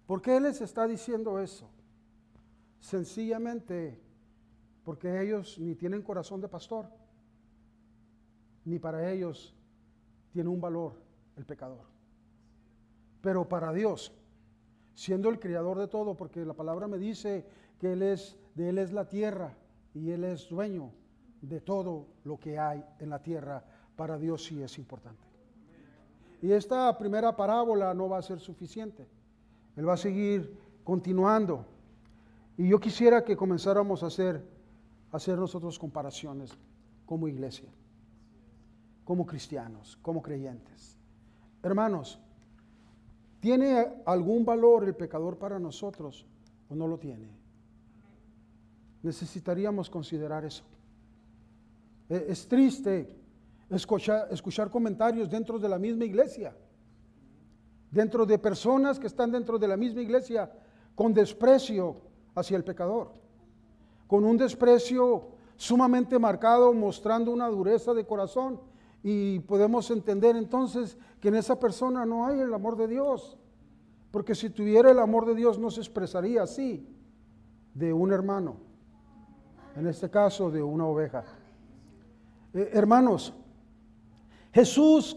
¿Por 0.06 0.20
qué 0.20 0.38
les 0.38 0.60
está 0.60 0.86
diciendo 0.86 1.40
eso? 1.40 1.70
Sencillamente 2.78 3.98
porque 4.84 5.22
ellos 5.22 5.58
ni 5.58 5.74
tienen 5.74 6.02
corazón 6.02 6.42
de 6.42 6.48
pastor, 6.48 6.90
ni 8.66 8.78
para 8.78 9.10
ellos 9.10 9.56
tiene 10.32 10.48
un 10.48 10.60
valor 10.60 10.94
el 11.36 11.44
pecador. 11.44 11.84
Pero 13.20 13.48
para 13.48 13.72
Dios, 13.72 14.12
siendo 14.94 15.28
el 15.28 15.38
creador 15.38 15.78
de 15.78 15.88
todo, 15.88 16.16
porque 16.16 16.44
la 16.44 16.54
palabra 16.54 16.88
me 16.88 16.98
dice 16.98 17.46
que 17.78 17.92
Él 17.92 18.02
es, 18.02 18.36
de 18.54 18.70
Él 18.70 18.78
es 18.78 18.92
la 18.92 19.08
tierra 19.08 19.54
y 19.94 20.10
Él 20.10 20.24
es 20.24 20.48
dueño 20.48 20.90
de 21.40 21.60
todo 21.60 22.06
lo 22.24 22.38
que 22.38 22.58
hay 22.58 22.84
en 22.98 23.10
la 23.10 23.22
tierra, 23.22 23.64
para 23.96 24.18
Dios 24.18 24.44
sí 24.44 24.62
es 24.62 24.78
importante. 24.78 25.26
Y 26.40 26.52
esta 26.52 26.96
primera 26.98 27.36
parábola 27.36 27.94
no 27.94 28.08
va 28.08 28.18
a 28.18 28.22
ser 28.22 28.40
suficiente. 28.40 29.06
Él 29.76 29.88
va 29.88 29.94
a 29.94 29.96
seguir 29.96 30.58
continuando. 30.84 31.64
Y 32.56 32.68
yo 32.68 32.80
quisiera 32.80 33.24
que 33.24 33.36
comenzáramos 33.36 34.02
a 34.02 34.06
hacer, 34.06 34.44
a 35.10 35.16
hacer 35.16 35.38
nosotros 35.38 35.78
comparaciones 35.78 36.52
como 37.06 37.28
iglesia, 37.28 37.68
como 39.04 39.26
cristianos, 39.26 39.98
como 40.02 40.22
creyentes. 40.22 40.96
Hermanos, 41.62 42.18
¿tiene 43.40 44.02
algún 44.04 44.44
valor 44.44 44.84
el 44.84 44.94
pecador 44.94 45.38
para 45.38 45.58
nosotros 45.58 46.26
o 46.68 46.74
no 46.74 46.86
lo 46.86 46.98
tiene? 46.98 47.28
Necesitaríamos 49.02 49.90
considerar 49.90 50.44
eso. 50.44 50.64
Eh, 52.08 52.26
es 52.28 52.46
triste 52.46 53.16
escuchar, 53.70 54.28
escuchar 54.30 54.70
comentarios 54.70 55.30
dentro 55.30 55.58
de 55.58 55.68
la 55.68 55.78
misma 55.78 56.04
iglesia, 56.04 56.54
dentro 57.90 58.24
de 58.24 58.38
personas 58.38 58.98
que 58.98 59.06
están 59.06 59.30
dentro 59.32 59.58
de 59.58 59.68
la 59.68 59.76
misma 59.76 60.02
iglesia 60.02 60.50
con 60.94 61.12
desprecio 61.12 61.96
hacia 62.34 62.56
el 62.56 62.64
pecador, 62.64 63.12
con 64.06 64.24
un 64.24 64.36
desprecio 64.36 65.28
sumamente 65.56 66.18
marcado, 66.18 66.72
mostrando 66.72 67.30
una 67.30 67.48
dureza 67.48 67.94
de 67.94 68.04
corazón. 68.04 68.60
Y 69.02 69.40
podemos 69.40 69.90
entender 69.90 70.36
entonces 70.36 70.96
que 71.20 71.28
en 71.28 71.34
esa 71.34 71.58
persona 71.58 72.06
no 72.06 72.26
hay 72.26 72.40
el 72.40 72.54
amor 72.54 72.76
de 72.76 72.88
Dios, 72.88 73.36
porque 74.10 74.34
si 74.34 74.50
tuviera 74.50 74.90
el 74.90 74.98
amor 74.98 75.26
de 75.26 75.34
Dios 75.34 75.58
no 75.58 75.70
se 75.70 75.80
expresaría 75.80 76.42
así 76.42 76.86
de 77.74 77.92
un 77.92 78.12
hermano, 78.12 78.56
en 79.76 79.86
este 79.86 80.10
caso 80.10 80.50
de 80.50 80.62
una 80.62 80.86
oveja. 80.86 81.24
Eh, 82.54 82.70
hermanos, 82.72 83.32
Jesús 84.52 85.16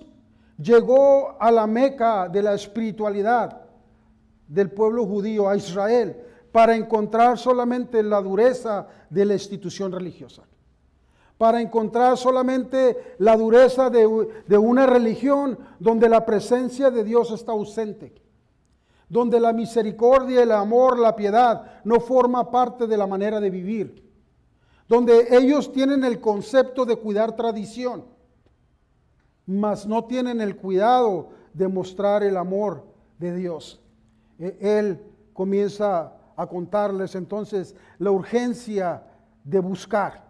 llegó 0.58 1.40
a 1.40 1.52
la 1.52 1.68
meca 1.68 2.30
de 2.30 2.42
la 2.42 2.54
espiritualidad, 2.54 3.66
del 4.48 4.72
pueblo 4.72 5.06
judío 5.06 5.50
a 5.50 5.56
Israel 5.56 6.16
para 6.52 6.76
encontrar 6.76 7.38
solamente 7.38 8.02
la 8.02 8.22
dureza 8.22 8.88
de 9.10 9.26
la 9.26 9.34
institución 9.34 9.92
religiosa, 9.92 10.44
para 11.38 11.62
encontrar 11.62 12.18
solamente 12.18 13.16
la 13.18 13.36
dureza 13.36 13.90
de, 13.90 14.06
una 14.58 14.86
religión 14.86 15.60
donde 15.80 16.08
la 16.08 16.26
presencia 16.26 16.90
de 16.92 17.04
Dios 17.04 17.32
está 17.32 17.52
ausente, 17.52 18.14
donde 19.10 19.40
la 19.40 19.52
misericordia, 19.52 20.44
el 20.44 20.52
amor, 20.52 20.98
la 20.98 21.16
piedad 21.16 21.82
no 21.84 22.00
forma 22.00 22.50
parte 22.52 22.88
de 22.88 22.98
la 22.98 23.08
manera 23.08 23.40
de 23.40 23.50
vivir, 23.50 24.04
donde 24.88 25.28
ellos 25.32 25.72
tienen 25.72 26.04
el 26.04 26.22
concepto 26.22 26.86
de 26.86 26.96
cuidar 26.96 27.36
tradición, 27.36 28.06
mas 29.46 29.86
no 29.86 30.06
tienen 30.06 30.42
el 30.42 30.56
cuidado 30.56 31.30
de 31.54 31.68
mostrar 31.68 32.24
el 32.24 32.38
amor 32.38 32.86
de 33.20 33.36
Dios. 33.36 33.82
E- 34.40 34.58
Él 34.60 35.02
comienza 35.34 36.14
a 36.36 36.48
contarles 36.48 37.16
entonces 37.16 37.76
la 38.00 38.12
urgencia 38.12 39.04
de 39.44 39.60
buscar, 39.60 40.25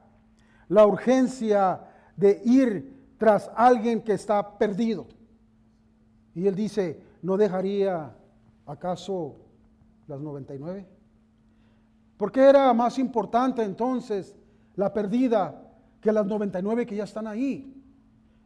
la 0.70 0.86
urgencia 0.86 1.82
de 2.16 2.42
ir 2.44 2.96
tras 3.18 3.50
alguien 3.56 4.02
que 4.02 4.14
está 4.14 4.58
perdido. 4.58 5.08
Y 6.34 6.48
él 6.48 6.56
dice, 6.56 7.02
¿no 7.22 7.38
dejaría 7.38 8.16
acaso 8.66 9.36
las 10.08 10.20
99? 10.20 10.86
¿Por 12.18 12.32
qué 12.32 12.42
era 12.42 12.74
más 12.74 12.98
importante 13.00 13.64
entonces 13.64 14.36
la 14.76 14.94
perdida 14.94 15.62
que 16.02 16.12
las 16.12 16.26
99 16.26 16.86
que 16.86 16.96
ya 16.96 17.04
están 17.04 17.28
ahí? 17.28 17.72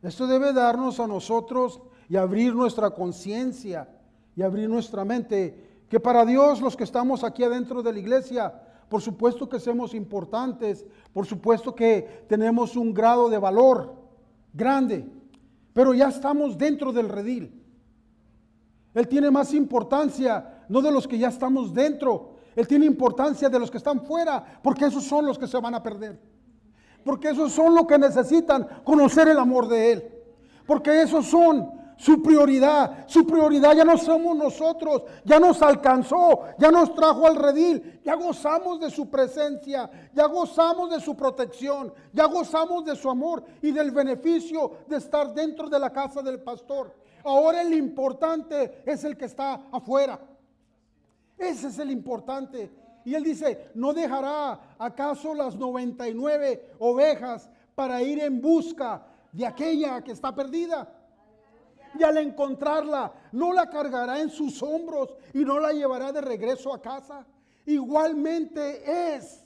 Esto 0.01 0.27
debe 0.27 0.53
darnos 0.53 0.99
a 0.99 1.07
nosotros 1.07 1.81
y 2.07 2.15
abrir 2.15 2.55
nuestra 2.55 2.91
conciencia 2.91 3.87
y 4.35 4.41
abrir 4.41 4.69
nuestra 4.69 5.03
mente, 5.03 5.83
que 5.89 5.99
para 5.99 6.25
Dios 6.25 6.61
los 6.61 6.77
que 6.77 6.83
estamos 6.83 7.23
aquí 7.23 7.43
adentro 7.43 7.83
de 7.83 7.91
la 7.91 7.99
iglesia, 7.99 8.53
por 8.89 9.01
supuesto 9.01 9.47
que 9.47 9.59
somos 9.59 9.93
importantes, 9.93 10.85
por 11.13 11.25
supuesto 11.25 11.75
que 11.75 12.25
tenemos 12.27 12.75
un 12.75 12.93
grado 12.93 13.29
de 13.29 13.37
valor 13.37 13.93
grande, 14.51 15.07
pero 15.73 15.93
ya 15.93 16.09
estamos 16.09 16.57
dentro 16.57 16.91
del 16.91 17.07
redil. 17.07 17.63
Él 18.95 19.07
tiene 19.07 19.29
más 19.29 19.53
importancia, 19.53 20.65
no 20.67 20.81
de 20.81 20.91
los 20.91 21.07
que 21.07 21.19
ya 21.19 21.29
estamos 21.29 21.73
dentro, 21.73 22.37
Él 22.55 22.67
tiene 22.67 22.87
importancia 22.87 23.47
de 23.47 23.59
los 23.59 23.69
que 23.69 23.77
están 23.77 24.01
fuera, 24.01 24.59
porque 24.63 24.85
esos 24.85 25.03
son 25.03 25.25
los 25.25 25.37
que 25.37 25.47
se 25.47 25.59
van 25.59 25.75
a 25.75 25.83
perder. 25.83 26.19
Porque 27.05 27.29
esos 27.29 27.51
son 27.51 27.75
los 27.75 27.85
que 27.85 27.97
necesitan 27.97 28.67
conocer 28.83 29.27
el 29.27 29.37
amor 29.37 29.67
de 29.67 29.91
Él. 29.91 30.03
Porque 30.65 31.01
esos 31.01 31.27
son 31.27 31.78
su 31.99 32.23
prioridad. 32.23 33.05
Su 33.07 33.27
prioridad 33.27 33.75
ya 33.75 33.83
no 33.83 33.97
somos 33.97 34.35
nosotros, 34.35 35.03
ya 35.25 35.39
nos 35.39 35.61
alcanzó, 35.61 36.43
ya 36.57 36.71
nos 36.71 36.95
trajo 36.95 37.27
al 37.27 37.35
redil, 37.35 37.99
ya 38.03 38.15
gozamos 38.15 38.79
de 38.79 38.89
su 38.89 39.09
presencia, 39.09 39.89
ya 40.13 40.25
gozamos 40.27 40.89
de 40.89 41.01
su 41.01 41.15
protección, 41.15 41.93
ya 42.13 42.25
gozamos 42.25 42.85
de 42.85 42.95
su 42.95 43.09
amor 43.09 43.43
y 43.61 43.71
del 43.71 43.91
beneficio 43.91 44.77
de 44.87 44.95
estar 44.95 45.33
dentro 45.33 45.69
de 45.69 45.77
la 45.77 45.91
casa 45.91 46.21
del 46.21 46.39
pastor. 46.39 46.95
Ahora 47.23 47.61
el 47.61 47.73
importante 47.73 48.81
es 48.85 49.03
el 49.03 49.17
que 49.17 49.25
está 49.25 49.65
afuera. 49.69 50.19
Ese 51.37 51.67
es 51.67 51.79
el 51.79 51.91
importante. 51.91 52.71
Y 53.03 53.13
él 53.13 53.23
dice, 53.23 53.71
¿no 53.75 53.93
dejará 53.93 54.57
acaso 54.77 55.33
las 55.33 55.55
99 55.57 56.75
ovejas 56.79 57.49
para 57.75 58.01
ir 58.01 58.21
en 58.21 58.39
busca 58.39 59.05
de 59.33 59.45
aquella 59.45 60.01
que 60.01 60.13
está 60.13 60.33
perdida? 60.33 60.98
Y 61.97 62.03
al 62.03 62.17
encontrarla, 62.17 63.11
no 63.31 63.53
la 63.53 63.69
cargará 63.69 64.19
en 64.19 64.29
sus 64.29 64.61
hombros 64.61 65.15
y 65.33 65.39
no 65.39 65.59
la 65.59 65.71
llevará 65.71 66.11
de 66.11 66.21
regreso 66.21 66.73
a 66.73 66.81
casa. 66.81 67.25
Igualmente 67.65 69.15
es, 69.15 69.45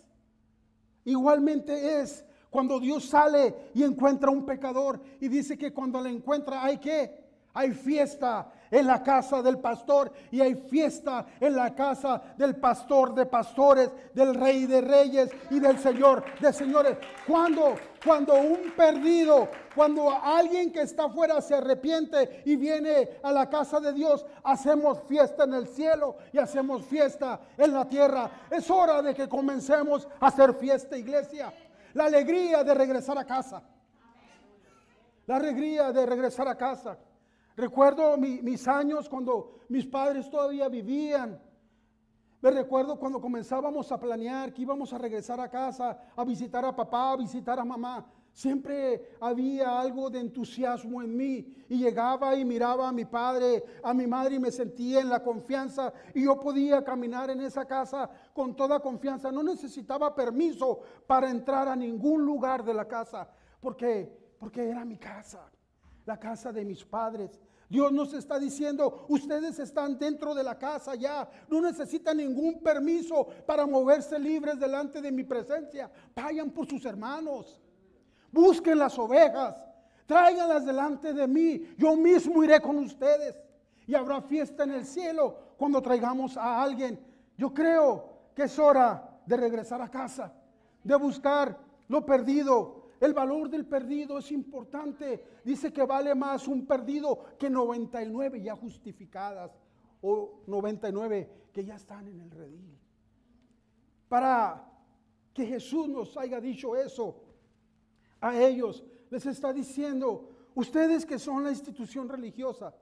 igualmente 1.06 2.02
es 2.02 2.26
cuando 2.50 2.80
Dios 2.80 3.06
sale 3.06 3.72
y 3.74 3.84
encuentra 3.84 4.30
un 4.30 4.46
pecador 4.46 5.02
y 5.20 5.28
dice 5.28 5.58
que 5.58 5.74
cuando 5.74 6.00
la 6.00 6.10
encuentra 6.10 6.64
hay 6.64 6.78
que, 6.78 7.24
hay 7.54 7.72
fiesta 7.72 8.52
en 8.74 8.88
la 8.88 9.04
casa 9.04 9.44
del 9.44 9.60
pastor 9.60 10.12
y 10.32 10.42
hay 10.42 10.56
fiesta 10.56 11.28
en 11.40 11.56
la 11.56 11.76
casa 11.76 12.20
del 12.36 12.56
pastor 12.56 13.14
de 13.14 13.28
pastores, 13.28 13.92
del 14.16 14.34
rey 14.34 14.66
de 14.66 14.82
reyes 14.82 15.30
y 15.52 15.60
del 15.60 15.78
señor 15.78 16.24
de 16.40 16.52
señores. 16.52 16.98
Cuando, 17.28 17.76
cuando 18.04 18.34
un 18.34 18.74
perdido, 18.76 19.48
cuando 19.76 20.10
alguien 20.10 20.74
que 20.74 20.82
está 20.82 21.06
afuera 21.06 21.40
se 21.40 21.54
arrepiente 21.54 22.42
y 22.46 22.56
viene 22.56 23.20
a 23.22 23.32
la 23.32 23.48
casa 23.48 23.80
de 23.80 23.94
Dios, 23.94 24.26
hacemos 24.44 25.04
fiesta 25.04 25.44
en 25.44 25.54
el 25.54 25.68
cielo 25.68 26.18
y 26.32 26.40
hacemos 26.40 26.84
fiesta 26.86 27.42
en 27.56 27.74
la 27.76 27.88
tierra. 27.88 28.28
Es 28.50 28.72
hora 28.72 29.04
de 29.04 29.14
que 29.14 29.30
comencemos 29.30 30.08
a 30.20 30.28
hacer 30.28 30.56
fiesta, 30.56 30.98
iglesia. 30.98 31.54
La 31.94 32.06
alegría 32.06 32.64
de 32.64 32.74
regresar 32.74 33.20
a 33.20 33.24
casa. 33.24 33.62
La 35.28 35.36
alegría 35.36 35.92
de 35.92 36.08
regresar 36.08 36.48
a 36.48 36.58
casa. 36.58 36.98
Recuerdo 37.56 38.18
mi- 38.18 38.42
mis 38.42 38.68
años 38.68 39.08
cuando 39.10 39.60
mis 39.70 39.86
padres 39.86 40.30
todavía 40.30 40.68
vivían. 40.70 41.40
Me 42.42 42.52
recuerdo 42.52 43.00
cuando 43.00 43.22
comenzábamos 43.22 43.92
a 43.92 44.00
planear 44.00 44.52
que 44.54 44.64
íbamos 44.64 44.92
a 44.92 44.98
regresar 44.98 45.40
a 45.40 45.50
casa, 45.50 45.98
a 46.16 46.24
visitar 46.26 46.66
a 46.66 46.76
papá, 46.76 47.14
a 47.14 47.18
visitar 47.18 47.58
a 47.60 47.64
mamá. 47.64 48.06
Siempre 48.34 49.12
había 49.22 49.80
algo 49.80 50.10
de 50.10 50.20
entusiasmo 50.20 51.04
en 51.04 51.16
mí 51.16 51.54
y 51.70 51.78
llegaba 51.78 52.36
y 52.36 52.44
miraba 52.44 52.90
a 52.90 52.92
mi 52.92 53.06
padre, 53.06 53.64
a 53.84 53.94
mi 53.94 54.08
madre 54.08 54.36
y 54.36 54.40
me 54.40 54.52
sentía 54.52 55.00
en 55.02 55.10
la 55.10 55.22
confianza 55.22 55.94
y 56.16 56.24
yo 56.24 56.40
podía 56.40 56.84
caminar 56.84 57.30
en 57.30 57.42
esa 57.42 57.64
casa 57.66 58.10
con 58.34 58.56
toda 58.56 58.80
confianza. 58.80 59.32
No 59.32 59.44
necesitaba 59.44 60.14
permiso 60.16 60.80
para 61.06 61.30
entrar 61.30 61.68
a 61.68 61.76
ningún 61.76 62.26
lugar 62.26 62.64
de 62.66 62.74
la 62.74 62.88
casa 62.88 63.30
porque 63.62 64.12
porque 64.40 64.68
era 64.68 64.84
mi 64.84 64.98
casa 64.98 65.50
la 66.06 66.20
casa 66.20 66.52
de 66.52 66.66
mis 66.66 66.84
padres. 66.84 67.40
Dios 67.70 67.92
nos 67.92 68.14
está 68.14 68.38
diciendo, 68.38 69.06
ustedes 69.10 69.58
están 69.58 69.98
dentro 69.98 70.36
de 70.36 70.44
la 70.44 70.58
casa 70.58 70.96
ya, 70.96 71.28
no 71.50 71.62
necesitan 71.62 72.18
ningún 72.18 72.62
permiso 72.62 73.28
para 73.48 73.66
moverse 73.66 74.20
libres 74.20 74.60
delante 74.60 75.02
de 75.02 75.12
mi 75.12 75.24
presencia. 75.24 75.90
Vayan 76.16 76.52
por 76.52 76.68
sus 76.68 76.86
hermanos, 76.86 77.60
busquen 78.32 78.78
las 78.78 78.98
ovejas, 79.00 79.56
tráiganlas 80.06 80.66
delante 80.66 81.14
de 81.14 81.28
mí, 81.28 81.74
yo 81.78 81.96
mismo 81.96 82.44
iré 82.44 82.60
con 82.60 82.78
ustedes 82.78 83.36
y 83.88 83.96
habrá 83.96 84.22
fiesta 84.22 84.64
en 84.66 84.72
el 84.72 84.86
cielo 84.86 85.36
cuando 85.58 85.82
traigamos 85.82 86.38
a 86.38 86.62
alguien. 86.62 87.00
Yo 87.38 87.54
creo 87.54 88.10
que 88.36 88.44
es 88.44 88.60
hora 88.60 89.20
de 89.26 89.38
regresar 89.38 89.82
a 89.82 89.90
casa, 89.90 90.32
de 90.84 90.96
buscar 90.96 91.58
lo 91.88 92.06
perdido, 92.06 92.83
el 93.04 93.14
valor 93.14 93.50
del 93.50 93.66
perdido 93.66 94.18
es 94.18 94.32
importante. 94.32 95.42
Dice 95.44 95.74
que 95.74 95.84
vale 95.84 96.16
más 96.16 96.48
un 96.48 96.66
perdido 96.66 97.26
que 97.38 97.50
99 97.50 98.42
ya 98.42 98.56
justificadas 98.56 99.52
o 100.02 100.42
99 100.48 101.50
que 101.52 101.66
ya 101.66 101.76
están 101.76 102.08
en 102.08 102.22
el 102.22 102.32
redil. 102.32 102.80
Para 104.08 104.72
que 105.34 105.46
Jesús 105.46 105.90
nos 105.90 106.16
haya 106.16 106.40
dicho 106.40 106.78
eso 106.78 107.22
a 108.22 108.40
ellos, 108.42 108.86
les 109.10 109.26
está 109.26 109.52
diciendo, 109.52 110.30
ustedes 110.56 111.06
que 111.06 111.20
son 111.20 111.44
la 111.44 111.50
institución 111.50 112.08
religiosa, 112.08 112.74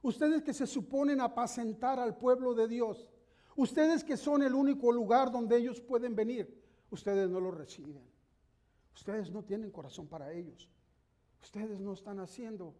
ustedes 0.00 0.42
que 0.42 0.54
se 0.54 0.66
suponen 0.66 1.20
apacentar 1.20 2.00
al 2.00 2.16
pueblo 2.16 2.54
de 2.54 2.68
Dios, 2.68 3.06
ustedes 3.54 4.02
que 4.02 4.16
son 4.16 4.42
el 4.42 4.54
único 4.54 4.90
lugar 4.90 5.30
donde 5.30 5.58
ellos 5.58 5.78
pueden 5.82 6.16
venir, 6.16 6.58
ustedes 6.90 7.28
no 7.28 7.38
lo 7.38 7.50
reciben. 7.50 8.17
Ustedes 8.98 9.30
no 9.30 9.44
tienen 9.44 9.70
corazón 9.70 10.08
para 10.08 10.32
ellos. 10.32 10.68
Ustedes 11.40 11.78
no 11.78 11.92
están 11.92 12.18
haciendo 12.18 12.74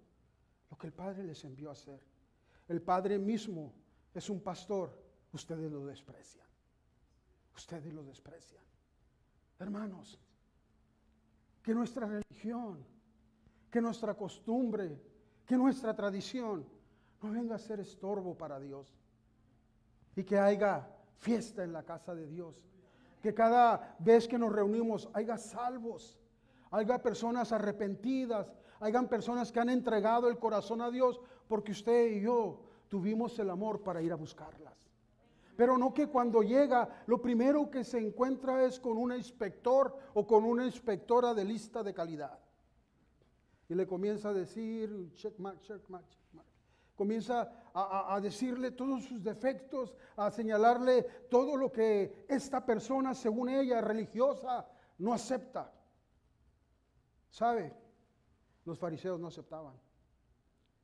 lo 0.68 0.76
que 0.76 0.88
el 0.88 0.92
Padre 0.92 1.22
les 1.22 1.44
envió 1.44 1.68
a 1.68 1.74
hacer. 1.74 2.00
El 2.66 2.82
Padre 2.82 3.20
mismo 3.20 3.72
es 4.12 4.28
un 4.28 4.40
pastor. 4.40 5.00
Ustedes 5.32 5.70
lo 5.70 5.86
desprecian. 5.86 6.44
Ustedes 7.54 7.94
lo 7.94 8.02
desprecian. 8.02 8.64
Hermanos, 9.60 10.18
que 11.62 11.72
nuestra 11.72 12.06
religión, 12.06 12.84
que 13.70 13.80
nuestra 13.80 14.14
costumbre, 14.14 15.00
que 15.46 15.56
nuestra 15.56 15.94
tradición 15.94 16.66
no 17.22 17.30
venga 17.30 17.54
a 17.54 17.58
ser 17.60 17.78
estorbo 17.78 18.36
para 18.36 18.58
Dios. 18.58 18.92
Y 20.16 20.24
que 20.24 20.36
haya 20.36 20.84
fiesta 21.18 21.62
en 21.62 21.72
la 21.72 21.84
casa 21.84 22.12
de 22.12 22.26
Dios 22.26 22.60
que 23.22 23.34
cada 23.34 23.96
vez 23.98 24.28
que 24.28 24.38
nos 24.38 24.52
reunimos 24.52 25.08
haya 25.12 25.36
salvos, 25.36 26.18
haya 26.70 27.02
personas 27.02 27.52
arrepentidas, 27.52 28.52
hayan 28.80 29.08
personas 29.08 29.50
que 29.50 29.60
han 29.60 29.70
entregado 29.70 30.28
el 30.28 30.38
corazón 30.38 30.80
a 30.82 30.90
Dios 30.90 31.20
porque 31.48 31.72
usted 31.72 32.12
y 32.12 32.20
yo 32.20 32.60
tuvimos 32.88 33.38
el 33.38 33.50
amor 33.50 33.82
para 33.82 34.02
ir 34.02 34.12
a 34.12 34.16
buscarlas. 34.16 34.74
Pero 35.56 35.76
no 35.76 35.92
que 35.92 36.06
cuando 36.06 36.42
llega 36.42 36.88
lo 37.06 37.20
primero 37.20 37.68
que 37.68 37.82
se 37.82 37.98
encuentra 37.98 38.64
es 38.64 38.78
con 38.78 38.96
un 38.96 39.12
inspector 39.12 39.96
o 40.14 40.26
con 40.26 40.44
una 40.44 40.64
inspectora 40.64 41.34
de 41.34 41.44
lista 41.44 41.82
de 41.82 41.92
calidad. 41.92 42.38
Y 43.68 43.74
le 43.74 43.86
comienza 43.86 44.28
a 44.28 44.32
decir 44.32 45.12
check 45.14 45.36
mark, 45.38 45.60
check 45.62 45.86
mark, 45.88 46.06
comienza 46.98 47.48
a, 47.72 48.14
a, 48.14 48.20
decirle 48.20 48.72
todos 48.72 49.04
sus 49.04 49.22
defectos, 49.22 49.94
a 50.16 50.32
señalarle 50.32 51.04
todo 51.30 51.56
lo 51.56 51.70
que 51.70 52.26
esta 52.28 52.66
persona, 52.66 53.14
según 53.14 53.48
ella, 53.48 53.80
religiosa, 53.80 54.66
no 54.98 55.12
acepta. 55.14 55.72
¿Sabe? 57.30 57.72
Los 58.64 58.80
fariseos 58.80 59.20
no 59.20 59.28
aceptaban 59.28 59.74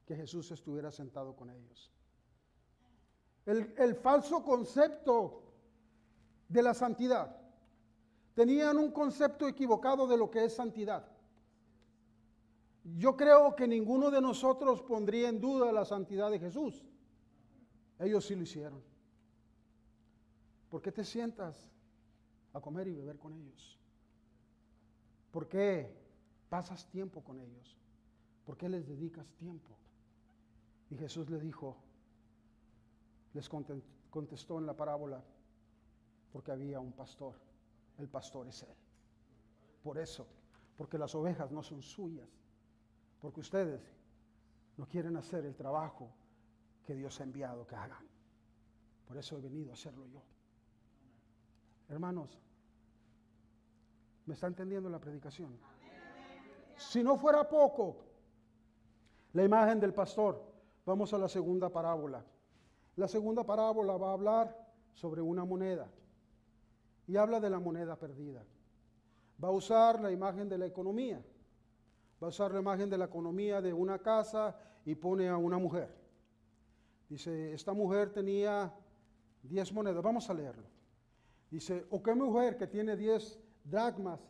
que 0.06 0.14
Jesús 0.14 0.52
estuviera 0.52 0.92
sentado 0.92 1.34
con 1.34 1.50
ellos. 1.50 1.90
El, 3.44 3.74
el 3.76 3.96
falso 3.96 4.44
concepto 4.44 5.42
de 6.48 6.62
la 6.62 6.74
santidad. 6.74 7.36
Tenían 8.34 8.78
un 8.78 8.92
concepto 8.92 9.48
equivocado 9.48 10.06
de 10.06 10.16
lo 10.16 10.30
que 10.30 10.44
es 10.44 10.54
santidad. 10.54 11.13
Yo 12.84 13.16
creo 13.16 13.56
que 13.56 13.66
ninguno 13.66 14.10
de 14.10 14.20
nosotros 14.20 14.82
pondría 14.82 15.30
en 15.30 15.40
duda 15.40 15.72
la 15.72 15.86
santidad 15.86 16.30
de 16.30 16.38
Jesús. 16.38 16.84
Ellos 17.98 18.26
sí 18.26 18.34
lo 18.34 18.42
hicieron. 18.42 18.82
¿Por 20.68 20.82
qué 20.82 20.92
te 20.92 21.04
sientas 21.04 21.70
a 22.52 22.60
comer 22.60 22.88
y 22.88 22.94
beber 22.94 23.18
con 23.18 23.32
ellos? 23.32 23.78
¿Por 25.30 25.48
qué 25.48 25.96
pasas 26.50 26.86
tiempo 26.86 27.24
con 27.24 27.40
ellos? 27.40 27.78
¿Por 28.44 28.56
qué 28.58 28.68
les 28.68 28.86
dedicas 28.86 29.32
tiempo? 29.32 29.70
Y 30.90 30.96
Jesús 30.96 31.30
le 31.30 31.40
dijo, 31.40 31.76
les 33.32 33.48
contestó 33.48 34.58
en 34.58 34.66
la 34.66 34.76
parábola, 34.76 35.24
porque 36.32 36.52
había 36.52 36.80
un 36.80 36.92
pastor. 36.92 37.34
El 37.98 38.08
pastor 38.08 38.46
es 38.48 38.62
Él. 38.62 38.76
Por 39.82 39.98
eso, 39.98 40.26
porque 40.76 40.98
las 40.98 41.14
ovejas 41.14 41.50
no 41.50 41.62
son 41.62 41.80
suyas, 41.80 42.28
porque 43.24 43.40
ustedes 43.40 43.80
no 44.76 44.86
quieren 44.86 45.16
hacer 45.16 45.46
el 45.46 45.54
trabajo 45.54 46.10
que 46.84 46.94
Dios 46.94 47.18
ha 47.18 47.24
enviado 47.24 47.66
que 47.66 47.74
hagan. 47.74 48.06
Por 49.08 49.16
eso 49.16 49.38
he 49.38 49.40
venido 49.40 49.70
a 49.70 49.72
hacerlo 49.72 50.06
yo. 50.08 50.20
Hermanos, 51.88 52.38
¿me 54.26 54.34
está 54.34 54.46
entendiendo 54.46 54.90
la 54.90 54.98
predicación? 54.98 55.58
Si 56.76 57.02
no 57.02 57.16
fuera 57.16 57.48
poco, 57.48 57.96
la 59.32 59.42
imagen 59.42 59.80
del 59.80 59.94
pastor, 59.94 60.44
vamos 60.84 61.14
a 61.14 61.16
la 61.16 61.26
segunda 61.26 61.70
parábola. 61.70 62.22
La 62.96 63.08
segunda 63.08 63.42
parábola 63.42 63.96
va 63.96 64.10
a 64.10 64.12
hablar 64.12 64.68
sobre 64.92 65.22
una 65.22 65.46
moneda 65.46 65.88
y 67.06 67.16
habla 67.16 67.40
de 67.40 67.48
la 67.48 67.58
moneda 67.58 67.96
perdida. 67.96 68.44
Va 69.42 69.48
a 69.48 69.52
usar 69.52 69.98
la 69.98 70.12
imagen 70.12 70.46
de 70.46 70.58
la 70.58 70.66
economía. 70.66 71.24
Va 72.24 72.28
a 72.28 72.30
usar 72.30 72.54
la 72.54 72.60
imagen 72.60 72.88
de 72.88 72.96
la 72.96 73.04
economía 73.04 73.60
de 73.60 73.74
una 73.74 73.98
casa 73.98 74.56
y 74.86 74.94
pone 74.94 75.28
a 75.28 75.36
una 75.36 75.58
mujer. 75.58 75.94
Dice, 77.06 77.52
esta 77.52 77.74
mujer 77.74 78.14
tenía 78.14 78.72
10 79.42 79.72
monedas. 79.74 80.02
Vamos 80.02 80.30
a 80.30 80.32
leerlo. 80.32 80.64
Dice, 81.50 81.84
¿o 81.90 82.02
qué 82.02 82.14
mujer 82.14 82.56
que 82.56 82.66
tiene 82.66 82.96
10 82.96 83.38
dracmas? 83.64 84.20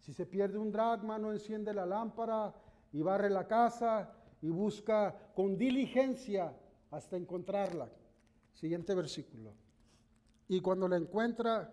Si 0.00 0.14
se 0.14 0.24
pierde 0.24 0.56
un 0.56 0.72
dracma, 0.72 1.18
no 1.18 1.30
enciende 1.30 1.74
la 1.74 1.84
lámpara 1.84 2.54
y 2.90 3.02
barre 3.02 3.28
la 3.28 3.46
casa 3.46 4.14
y 4.40 4.48
busca 4.48 5.14
con 5.34 5.58
diligencia 5.58 6.56
hasta 6.90 7.18
encontrarla. 7.18 7.90
Siguiente 8.54 8.94
versículo. 8.94 9.52
Y 10.48 10.62
cuando 10.62 10.88
la 10.88 10.96
encuentra, 10.96 11.70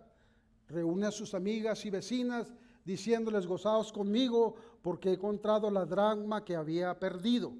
reúne 0.67 1.05
a 1.05 1.11
sus 1.11 1.33
amigas 1.33 1.85
y 1.85 1.89
vecinas 1.89 2.53
diciéndoles, 2.85 3.47
gozaos 3.47 3.91
conmigo 3.91 4.55
porque 4.81 5.09
he 5.09 5.13
encontrado 5.13 5.69
la 5.71 5.85
dracma 5.85 6.43
que 6.43 6.55
había 6.55 6.97
perdido. 6.99 7.53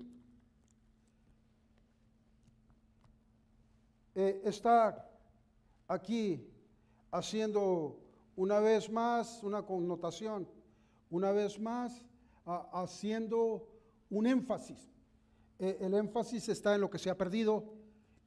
Eh, 4.16 4.42
está 4.44 5.10
aquí 5.88 6.46
haciendo 7.12 8.00
una 8.36 8.60
vez 8.60 8.90
más 8.90 9.42
una 9.44 9.64
connotación, 9.64 10.48
una 11.10 11.32
vez 11.32 11.60
más 11.60 12.06
haciendo 12.74 13.68
un 14.10 14.28
énfasis. 14.28 14.90
Eh, 15.60 15.78
el 15.82 15.94
énfasis 15.94 16.50
está 16.50 16.76
en 16.76 16.82
lo 16.82 16.90
que 16.90 17.00
se 17.00 17.10
ha 17.10 17.18
perdido 17.18 17.64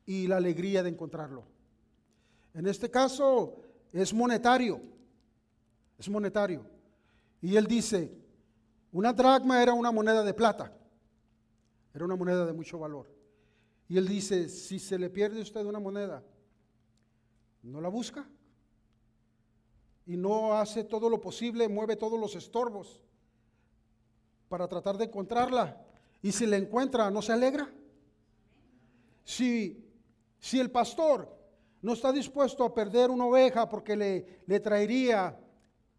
y 0.06 0.26
la 0.26 0.38
alegría 0.38 0.82
de 0.82 0.88
encontrarlo. 0.88 1.44
En 2.54 2.66
este 2.66 2.90
caso 2.90 3.56
es 3.92 4.14
monetario, 4.14 4.80
es 5.98 6.09
monetario. 6.09 6.75
Y 7.46 7.56
él 7.56 7.68
dice, 7.68 8.12
una 8.90 9.12
dracma 9.12 9.62
era 9.62 9.72
una 9.72 9.92
moneda 9.92 10.24
de 10.24 10.35
plata, 10.35 10.76
era 11.94 12.04
una 12.04 12.16
moneda 12.16 12.44
de 12.44 12.52
mucho 12.52 12.76
valor. 12.76 13.06
Y 13.88 13.96
él 13.98 14.09
dice, 14.09 14.48
si 14.48 14.80
se 14.80 14.98
le 14.98 15.11
pierde 15.11 15.38
a 15.38 15.42
usted 15.42 15.64
una 15.64 15.78
moneda, 15.78 16.24
no 17.62 17.80
la 17.80 17.88
busca 17.88 18.28
y 20.06 20.16
no 20.16 20.54
hace 20.54 20.82
todo 20.82 21.09
lo 21.09 21.20
posible, 21.20 21.68
mueve 21.68 21.94
todos 21.94 22.18
los 22.18 22.35
estorbos 22.35 23.00
para 24.48 24.66
tratar 24.66 24.98
de 24.98 25.04
encontrarla. 25.04 25.80
Y 26.22 26.32
si 26.32 26.46
la 26.46 26.56
encuentra, 26.56 27.12
¿no 27.12 27.22
se 27.22 27.32
alegra? 27.32 27.72
Si, 29.22 29.88
si 30.40 30.59
el 30.59 30.72
pastor 30.72 31.32
no 31.80 31.92
está 31.92 32.11
dispuesto 32.11 32.64
a 32.64 32.74
perder 32.74 33.09
una 33.09 33.26
oveja 33.26 33.68
porque 33.68 33.94
le, 33.94 34.42
le 34.46 34.59
traería 34.59 35.38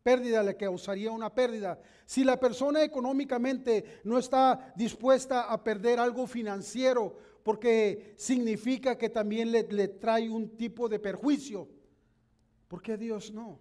pérdida, 0.08 0.42
le 0.42 0.56
causaría 0.56 1.12
una 1.12 1.36
pérdida. 1.36 1.78
Si 2.06 2.24
la 2.24 2.40
persona 2.40 2.82
económicamente 2.82 4.00
no 4.06 4.18
está 4.18 4.72
dispuesta 4.74 5.52
a 5.52 5.62
perder 5.62 6.00
algo 6.00 6.26
financiero 6.26 7.14
porque 7.44 8.14
significa 8.18 8.98
que 8.98 9.10
también 9.10 9.52
le, 9.52 9.64
le 9.64 9.90
trae 9.90 10.30
un 10.30 10.56
tipo 10.56 10.88
de 10.88 11.00
perjuicio, 11.00 11.68
¿por 12.70 12.82
qué 12.82 12.96
Dios 12.96 13.34
no? 13.34 13.60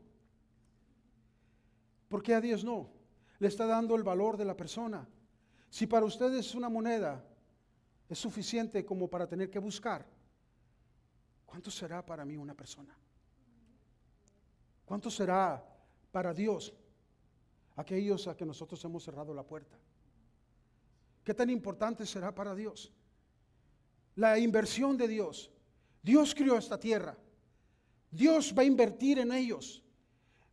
¿Por 2.07 2.23
qué 2.23 2.35
a 2.35 2.41
Dios 2.41 2.63
no? 2.63 2.93
Le 3.41 3.49
está 3.49 3.67
dando 3.67 3.97
el 3.97 4.05
valor 4.05 4.37
de 4.37 4.45
la 4.45 4.57
persona. 4.57 5.05
Si 5.69 5.89
para 5.89 6.07
ustedes 6.07 6.55
una 6.55 6.69
moneda 6.69 7.25
es 8.09 8.21
suficiente 8.21 8.85
como 8.85 9.11
para 9.11 9.27
tener 9.27 9.51
que 9.51 9.59
buscar, 9.59 10.07
¿cuánto 11.45 11.73
será 11.73 12.07
para 12.07 12.25
mí 12.25 12.37
una 12.37 12.55
persona? 12.55 12.97
¿Cuánto 14.85 15.11
será 15.11 15.73
para 16.17 16.33
Dios 16.33 16.73
aquellos 17.77 18.27
a 18.27 18.35
que 18.35 18.47
nosotros 18.47 18.83
hemos 18.87 19.05
cerrado 19.05 19.35
la 19.35 19.43
puerta? 19.43 19.77
¿Qué 21.23 21.35
tan 21.35 21.51
importante 21.51 22.07
será 22.07 22.35
para 22.35 22.55
Dios? 22.55 22.91
La 24.15 24.39
inversión 24.39 24.97
de 24.97 25.09
Dios. 25.09 25.51
Dios 26.03 26.35
crió 26.35 26.57
esta 26.57 26.81
tierra. 26.81 27.19
Dios 28.11 28.55
va 28.57 28.63
a 28.63 28.65
invertir 28.65 29.19
en 29.19 29.31
ellos. 29.31 29.85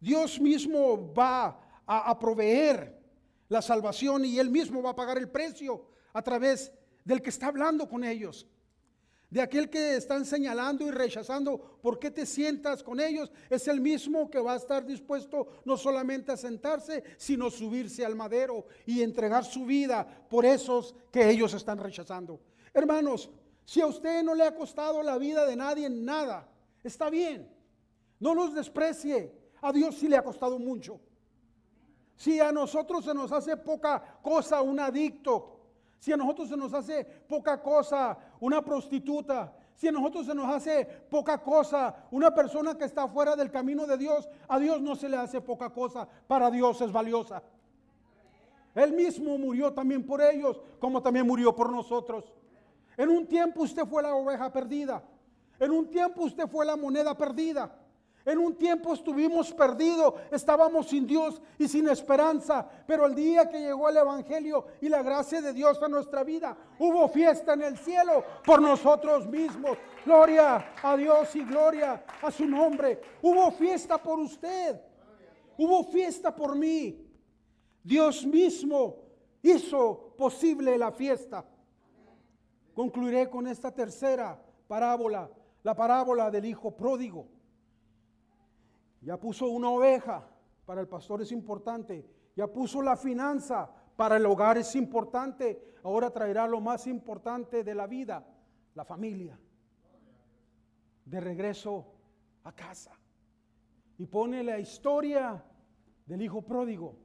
Dios 0.02 0.38
mismo 0.38 1.14
va 1.14 1.58
a, 1.86 2.20
proveer 2.20 3.02
la 3.48 3.62
salvación 3.62 4.26
y 4.26 4.40
Él 4.40 4.50
mismo 4.50 4.84
va 4.84 4.90
a 4.90 4.96
pagar 4.98 5.18
el 5.18 5.30
precio 5.30 5.86
a 6.12 6.22
través 6.22 6.74
del 7.06 7.22
que 7.22 7.30
está 7.30 7.48
hablando 7.48 7.88
con 7.88 8.04
ellos. 8.04 8.46
De 9.34 9.42
aquel 9.42 9.68
que 9.68 9.96
están 9.96 10.26
señalando 10.26 10.86
y 10.86 10.92
rechazando 10.92 11.80
por 11.82 11.98
qué 11.98 12.12
te 12.12 12.24
sientas 12.24 12.84
con 12.84 13.00
ellos, 13.00 13.32
es 13.50 13.68
el 13.68 13.82
mismo 13.82 14.30
que 14.30 14.40
va 14.40 14.54
a 14.54 14.58
estar 14.58 14.86
dispuesto 14.86 15.48
no 15.66 15.76
solamente 15.76 16.32
a 16.32 16.38
sentarse, 16.38 17.04
sino 17.18 17.50
subirse 17.50 18.06
al 18.06 18.16
madero 18.16 18.68
y 18.86 19.02
entregar 19.02 19.44
su 19.44 19.66
vida 19.66 20.06
por 20.30 20.46
esos 20.46 20.94
que 21.12 21.32
ellos 21.32 21.52
están 21.56 21.80
rechazando. 21.80 22.42
Hermanos, 22.76 23.28
si 23.66 23.82
a 23.82 23.88
usted 23.88 24.22
no 24.22 24.36
le 24.36 24.44
ha 24.44 24.54
costado 24.54 25.02
la 25.02 25.18
vida 25.18 25.48
de 25.48 25.56
nadie 25.56 25.88
en 25.88 26.06
nada, 26.06 26.48
está 26.84 27.10
bien. 27.10 27.52
No 28.20 28.36
los 28.36 28.54
desprecie. 28.54 29.34
A 29.64 29.74
Dios 29.74 29.96
sí 29.96 30.08
le 30.08 30.18
ha 30.18 30.24
costado 30.24 30.60
mucho. 30.60 31.00
Si 32.16 32.40
a 32.40 32.52
nosotros 32.52 33.04
se 33.04 33.16
nos 33.16 33.32
hace 33.32 33.58
poca 33.58 34.20
cosa 34.22 34.62
un 34.62 34.80
adicto, 34.80 35.54
si 36.04 36.12
a 36.12 36.18
nosotros 36.18 36.50
se 36.50 36.58
nos 36.58 36.74
hace 36.74 37.06
poca 37.06 37.62
cosa 37.62 38.18
una 38.44 38.62
prostituta, 38.62 39.54
si 39.74 39.88
a 39.88 39.92
nosotros 39.94 40.26
se 40.26 40.36
nos 40.36 40.54
hace 40.54 40.84
poca 41.10 41.42
cosa 41.42 41.96
una 42.12 42.36
persona 42.36 42.78
que 42.78 42.84
está 42.84 43.08
fuera 43.08 43.38
del 43.38 43.50
camino 43.50 43.86
de 43.88 43.98
Dios, 43.98 44.28
a 44.50 44.60
Dios 44.60 44.82
no 44.82 44.98
se 44.98 45.08
le 45.08 45.16
hace 45.16 45.40
poca 45.40 45.70
cosa, 45.70 46.06
para 46.28 46.52
Dios 46.52 46.82
es 46.82 46.92
valiosa. 46.92 47.42
Él 48.76 48.92
mismo 48.92 49.38
murió 49.38 49.72
también 49.72 50.06
por 50.06 50.22
ellos, 50.22 50.62
como 50.78 51.02
también 51.02 51.26
murió 51.26 51.56
por 51.56 51.72
nosotros. 51.72 52.34
En 52.98 53.08
un 53.08 53.26
tiempo 53.28 53.62
usted 53.62 53.86
fue 53.86 54.04
la 54.04 54.14
oveja 54.14 54.52
perdida. 54.52 55.02
En 55.58 55.72
un 55.72 55.90
tiempo 55.90 56.24
usted 56.24 56.46
fue 56.46 56.66
la 56.66 56.76
moneda 56.76 57.18
perdida. 57.18 57.74
En 58.26 58.40
un 58.40 58.56
tiempo 58.56 58.94
estuvimos 58.94 59.52
perdidos, 59.52 60.14
estábamos 60.32 60.88
sin 60.88 61.06
Dios 61.06 61.42
y 61.58 61.68
sin 61.68 61.90
esperanza, 61.90 62.66
pero 62.88 63.06
el 63.06 63.14
día 63.14 63.50
que 63.50 63.60
llegó 63.60 63.90
el 63.90 63.98
Evangelio 63.98 64.66
y 64.80 64.88
la 64.88 65.04
gracia 65.04 65.42
de 65.42 65.52
Dios 65.52 65.82
a 65.84 65.90
nuestra 65.90 66.24
vida, 66.24 66.56
hubo 66.80 67.10
fiesta 67.10 67.54
en 67.54 67.64
el 67.64 67.78
cielo 67.78 68.24
por 68.46 68.62
nosotros 68.62 69.28
mismos. 69.28 69.78
Gloria 70.06 70.74
a 70.82 70.96
Dios 70.96 71.36
y 71.36 71.44
gloria 71.44 72.06
a 72.22 72.32
su 72.32 72.46
nombre. 72.46 73.02
Hubo 73.22 73.52
fiesta 73.52 73.98
por 73.98 74.18
usted, 74.20 74.80
hubo 75.58 75.84
fiesta 75.84 76.34
por 76.34 76.56
mí. 76.56 77.06
Dios 77.84 78.26
mismo 78.26 79.00
hizo 79.42 80.16
posible 80.18 80.78
la 80.78 80.94
fiesta. 80.94 81.44
Concluiré 82.74 83.30
con 83.30 83.48
esta 83.48 83.70
tercera 83.70 84.42
parábola, 84.68 85.30
la 85.62 85.76
parábola 85.76 86.32
del 86.32 86.46
hijo 86.46 86.72
pródigo. 86.72 87.28
Ya 89.04 89.20
puso 89.20 89.48
una 89.48 89.70
oveja, 89.70 90.28
para 90.66 90.82
el 90.82 90.88
pastor 90.88 91.22
es 91.22 91.32
importante. 91.32 92.06
Ya 92.36 92.48
puso 92.48 92.82
la 92.82 92.96
finanza, 92.96 93.70
para 93.96 94.18
el 94.18 94.26
hogar 94.26 94.58
es 94.58 94.76
importante. 94.76 95.76
Ahora 95.84 96.10
traerá 96.10 96.48
lo 96.48 96.62
más 96.62 96.88
importante 96.88 97.64
de 97.64 97.76
la 97.76 97.86
vida, 97.86 98.26
la 98.74 98.86
familia. 98.86 99.38
De 101.06 101.20
regreso 101.20 101.86
a 102.44 102.54
casa. 102.54 102.92
Y 103.98 104.06
pone 104.06 104.42
la 104.42 104.58
historia 104.60 105.44
del 106.06 106.22
hijo 106.22 106.42
pródigo. 106.42 106.98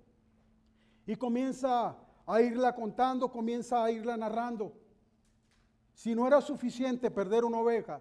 Y 1.04 1.16
comienza 1.16 1.96
a 2.26 2.40
irla 2.40 2.74
contando, 2.74 3.30
comienza 3.30 3.82
a 3.82 3.90
irla 3.90 4.16
narrando. 4.16 4.72
Si 5.94 6.14
no 6.14 6.28
era 6.28 6.40
suficiente 6.40 7.10
perder 7.10 7.44
una 7.44 7.58
oveja, 7.58 8.00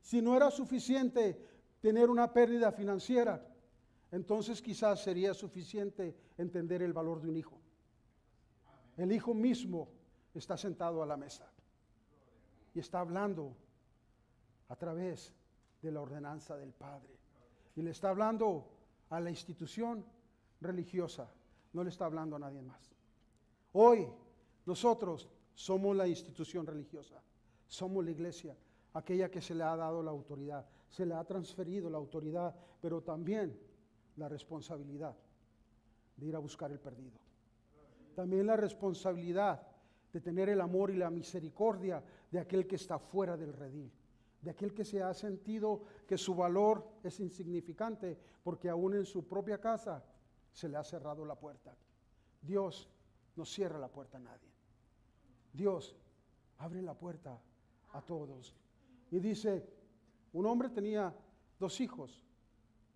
si 0.00 0.22
no 0.22 0.36
era 0.36 0.50
suficiente 0.50 1.51
tener 1.82 2.08
una 2.08 2.32
pérdida 2.32 2.72
financiera, 2.72 3.46
entonces 4.10 4.62
quizás 4.62 5.02
sería 5.02 5.34
suficiente 5.34 6.16
entender 6.38 6.80
el 6.80 6.94
valor 6.94 7.20
de 7.20 7.28
un 7.28 7.36
hijo. 7.36 7.58
El 8.96 9.12
hijo 9.12 9.34
mismo 9.34 9.88
está 10.32 10.56
sentado 10.56 11.02
a 11.02 11.06
la 11.06 11.18
mesa 11.18 11.46
y 12.74 12.78
está 12.78 13.00
hablando 13.00 13.54
a 14.68 14.76
través 14.76 15.34
de 15.82 15.92
la 15.92 16.00
ordenanza 16.00 16.56
del 16.56 16.72
Padre. 16.72 17.18
Y 17.76 17.82
le 17.82 17.90
está 17.90 18.08
hablando 18.08 18.70
a 19.10 19.20
la 19.20 19.28
institución 19.28 20.04
religiosa, 20.60 21.28
no 21.74 21.82
le 21.82 21.90
está 21.90 22.06
hablando 22.06 22.36
a 22.36 22.38
nadie 22.38 22.62
más. 22.62 22.94
Hoy 23.72 24.08
nosotros 24.64 25.28
somos 25.54 25.96
la 25.96 26.06
institución 26.06 26.66
religiosa. 26.66 27.20
Somos 27.66 28.04
la 28.04 28.10
iglesia, 28.10 28.56
aquella 28.92 29.30
que 29.30 29.40
se 29.40 29.54
le 29.54 29.64
ha 29.64 29.74
dado 29.76 30.02
la 30.02 30.10
autoridad, 30.10 30.66
se 30.92 31.06
le 31.06 31.14
ha 31.14 31.24
transferido 31.24 31.88
la 31.88 31.96
autoridad, 31.96 32.54
pero 32.78 33.00
también 33.00 33.58
la 34.16 34.28
responsabilidad 34.28 35.16
de 36.16 36.26
ir 36.26 36.36
a 36.36 36.38
buscar 36.38 36.70
el 36.70 36.78
perdido. 36.78 37.18
También 38.14 38.46
la 38.46 38.56
responsabilidad 38.56 39.66
de 40.12 40.20
tener 40.20 40.50
el 40.50 40.60
amor 40.60 40.90
y 40.90 40.96
la 40.96 41.08
misericordia 41.08 42.04
de 42.30 42.38
aquel 42.38 42.66
que 42.66 42.76
está 42.76 42.98
fuera 42.98 43.38
del 43.38 43.54
redil, 43.54 43.90
de 44.42 44.50
aquel 44.50 44.74
que 44.74 44.84
se 44.84 45.02
ha 45.02 45.14
sentido 45.14 45.82
que 46.06 46.18
su 46.18 46.34
valor 46.34 46.86
es 47.02 47.18
insignificante 47.20 48.18
porque 48.44 48.68
aún 48.68 48.94
en 48.94 49.06
su 49.06 49.26
propia 49.26 49.58
casa 49.58 50.04
se 50.52 50.68
le 50.68 50.76
ha 50.76 50.84
cerrado 50.84 51.24
la 51.24 51.36
puerta. 51.36 51.74
Dios 52.42 52.86
no 53.34 53.46
cierra 53.46 53.78
la 53.78 53.88
puerta 53.88 54.18
a 54.18 54.20
nadie. 54.20 54.50
Dios 55.54 55.96
abre 56.58 56.82
la 56.82 56.92
puerta 56.92 57.40
a 57.94 58.02
todos. 58.02 58.54
Y 59.10 59.20
dice, 59.20 59.81
un 60.32 60.46
hombre 60.46 60.68
tenía 60.68 61.14
dos 61.58 61.80
hijos. 61.80 62.24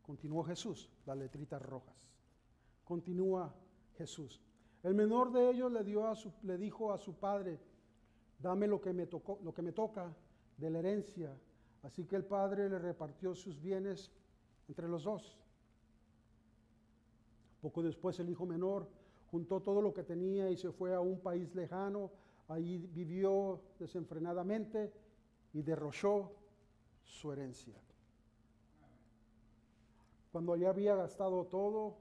Continuó 0.02 0.44
Jesús, 0.44 0.90
las 1.04 1.16
letritas 1.16 1.60
rojas. 1.60 1.96
Continúa 2.84 3.54
Jesús. 3.96 4.40
El 4.82 4.94
menor 4.94 5.32
de 5.32 5.50
ellos 5.50 5.72
le, 5.72 5.82
dijo 6.58 6.92
a 6.92 6.98
su 6.98 7.14
padre, 7.14 7.58
dame 8.38 8.68
lo 8.68 8.80
que, 8.80 8.92
me 8.92 9.06
tocó, 9.06 9.40
lo 9.42 9.52
que 9.52 9.62
me 9.62 9.72
toca 9.72 10.14
de 10.56 10.70
la 10.70 10.78
herencia. 10.78 11.36
Así 11.82 12.04
que 12.04 12.16
el 12.16 12.24
padre 12.24 12.68
le 12.68 12.78
repartió 12.78 13.34
sus 13.34 13.60
bienes 13.60 14.12
entre 14.68 14.88
los 14.88 15.04
dos. 15.04 15.36
Poco 17.60 17.82
después 17.82 18.18
el 18.20 18.30
hijo 18.30 18.46
menor 18.46 18.88
juntó 19.30 19.60
todo 19.60 19.82
lo 19.82 19.92
que 19.92 20.04
tenía 20.04 20.50
y 20.50 20.56
se 20.56 20.70
fue 20.70 20.94
a 20.94 21.00
un 21.00 21.20
país 21.20 21.54
lejano. 21.54 22.12
Allí 22.48 22.78
vivió 22.78 23.60
desenfrenadamente 23.78 24.92
y 25.52 25.62
derrochó 25.62 26.32
su 27.06 27.32
herencia. 27.32 27.74
Cuando 30.32 30.56
ya 30.56 30.68
había 30.68 30.94
gastado 30.94 31.46
todo, 31.46 31.96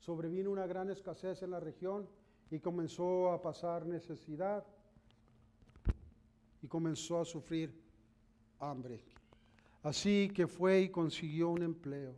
sobrevino 0.00 0.50
una 0.50 0.66
gran 0.66 0.90
escasez 0.90 1.42
en 1.42 1.50
la 1.50 1.60
región 1.60 2.08
y 2.50 2.58
comenzó 2.58 3.32
a 3.32 3.42
pasar 3.42 3.84
necesidad 3.84 4.64
y 6.62 6.68
comenzó 6.68 7.20
a 7.20 7.24
sufrir 7.24 7.78
hambre. 8.60 9.02
Así 9.82 10.30
que 10.34 10.46
fue 10.46 10.80
y 10.80 10.88
consiguió 10.88 11.50
un 11.50 11.62
empleo 11.62 12.14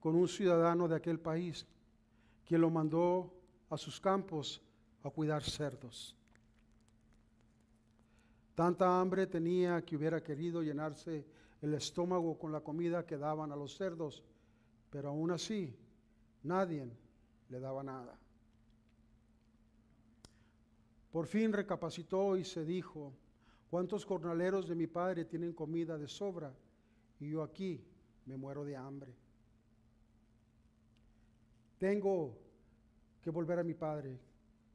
con 0.00 0.16
un 0.16 0.28
ciudadano 0.28 0.88
de 0.88 0.96
aquel 0.96 1.18
país, 1.18 1.64
quien 2.44 2.60
lo 2.60 2.70
mandó 2.70 3.32
a 3.70 3.78
sus 3.78 4.00
campos 4.00 4.60
a 5.04 5.10
cuidar 5.10 5.42
cerdos. 5.42 6.16
Tanta 8.54 9.00
hambre 9.00 9.26
tenía 9.26 9.82
que 9.82 9.96
hubiera 9.96 10.22
querido 10.22 10.62
llenarse 10.62 11.24
el 11.62 11.74
estómago 11.74 12.38
con 12.38 12.52
la 12.52 12.60
comida 12.60 13.06
que 13.06 13.16
daban 13.16 13.50
a 13.50 13.56
los 13.56 13.76
cerdos, 13.76 14.22
pero 14.90 15.08
aún 15.08 15.30
así 15.30 15.74
nadie 16.42 16.90
le 17.48 17.60
daba 17.60 17.82
nada. 17.82 18.18
Por 21.10 21.26
fin 21.26 21.52
recapacitó 21.52 22.36
y 22.36 22.44
se 22.44 22.64
dijo, 22.64 23.12
¿cuántos 23.70 24.04
jornaleros 24.04 24.68
de 24.68 24.74
mi 24.74 24.86
padre 24.86 25.24
tienen 25.24 25.52
comida 25.52 25.96
de 25.96 26.08
sobra 26.08 26.52
y 27.20 27.30
yo 27.30 27.42
aquí 27.42 27.82
me 28.26 28.36
muero 28.36 28.64
de 28.64 28.76
hambre? 28.76 29.14
Tengo 31.78 32.38
que 33.20 33.30
volver 33.30 33.58
a 33.58 33.64
mi 33.64 33.74
padre 33.74 34.18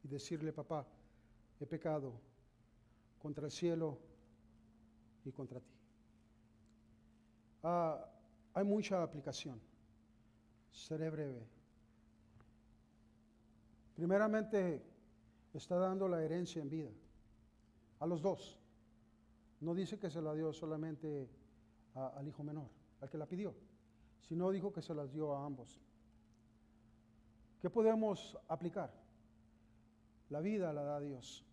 y 0.03 0.07
decirle, 0.07 0.51
papá, 0.53 0.85
he 1.59 1.65
pecado 1.65 2.26
contra 3.19 3.45
el 3.45 3.51
cielo 3.51 3.99
y 5.25 5.31
contra 5.31 5.59
ti. 5.59 5.73
Ah, 7.63 8.05
hay 8.53 8.63
mucha 8.63 9.03
aplicación. 9.03 9.59
Seré 10.71 11.09
breve. 11.09 11.47
Primeramente, 13.95 14.83
está 15.53 15.77
dando 15.77 16.07
la 16.07 16.23
herencia 16.23 16.61
en 16.61 16.69
vida 16.69 16.89
a 17.99 18.05
los 18.05 18.21
dos. 18.21 18.59
No 19.59 19.73
dice 19.73 19.97
que 19.97 20.09
se 20.09 20.21
la 20.21 20.33
dio 20.35 20.53
solamente 20.53 21.27
al 21.95 22.27
hijo 22.27 22.43
menor, 22.43 22.69
al 23.01 23.09
que 23.09 23.17
la 23.17 23.25
pidió, 23.25 23.55
sino 24.21 24.51
dijo 24.51 24.71
que 24.71 24.81
se 24.81 24.93
las 24.93 25.11
dio 25.11 25.35
a 25.35 25.45
ambos. 25.45 25.81
¿Qué 27.59 27.69
podemos 27.69 28.37
aplicar? 28.47 28.93
La 30.29 30.41
vida 30.41 30.71
la 30.73 30.83
da 30.83 30.99
Dios. 30.99 31.43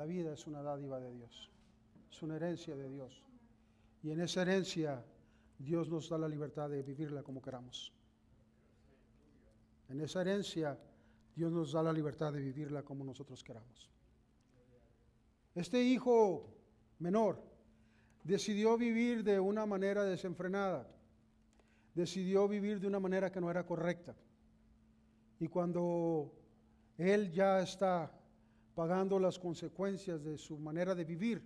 La 0.00 0.06
vida 0.06 0.32
es 0.32 0.46
una 0.46 0.62
dádiva 0.62 0.98
de 0.98 1.12
Dios, 1.12 1.50
es 2.10 2.22
una 2.22 2.36
herencia 2.36 2.74
de 2.74 2.88
Dios. 2.88 3.22
Y 4.02 4.10
en 4.10 4.22
esa 4.22 4.40
herencia 4.40 5.04
Dios 5.58 5.90
nos 5.90 6.08
da 6.08 6.16
la 6.16 6.26
libertad 6.26 6.70
de 6.70 6.82
vivirla 6.82 7.22
como 7.22 7.42
queramos. 7.42 7.92
En 9.90 10.00
esa 10.00 10.22
herencia 10.22 10.78
Dios 11.36 11.52
nos 11.52 11.72
da 11.72 11.82
la 11.82 11.92
libertad 11.92 12.32
de 12.32 12.40
vivirla 12.40 12.82
como 12.82 13.04
nosotros 13.04 13.44
queramos. 13.44 13.90
Este 15.54 15.82
hijo 15.82 16.48
menor 16.98 17.38
decidió 18.24 18.78
vivir 18.78 19.22
de 19.22 19.38
una 19.38 19.66
manera 19.66 20.02
desenfrenada, 20.02 20.88
decidió 21.94 22.48
vivir 22.48 22.80
de 22.80 22.86
una 22.86 23.00
manera 23.00 23.30
que 23.30 23.42
no 23.42 23.50
era 23.50 23.66
correcta. 23.66 24.16
Y 25.38 25.48
cuando 25.48 26.32
él 26.96 27.30
ya 27.30 27.60
está 27.60 28.10
pagando 28.80 29.18
las 29.18 29.38
consecuencias 29.38 30.24
de 30.24 30.38
su 30.38 30.56
manera 30.56 30.94
de 30.94 31.04
vivir. 31.04 31.42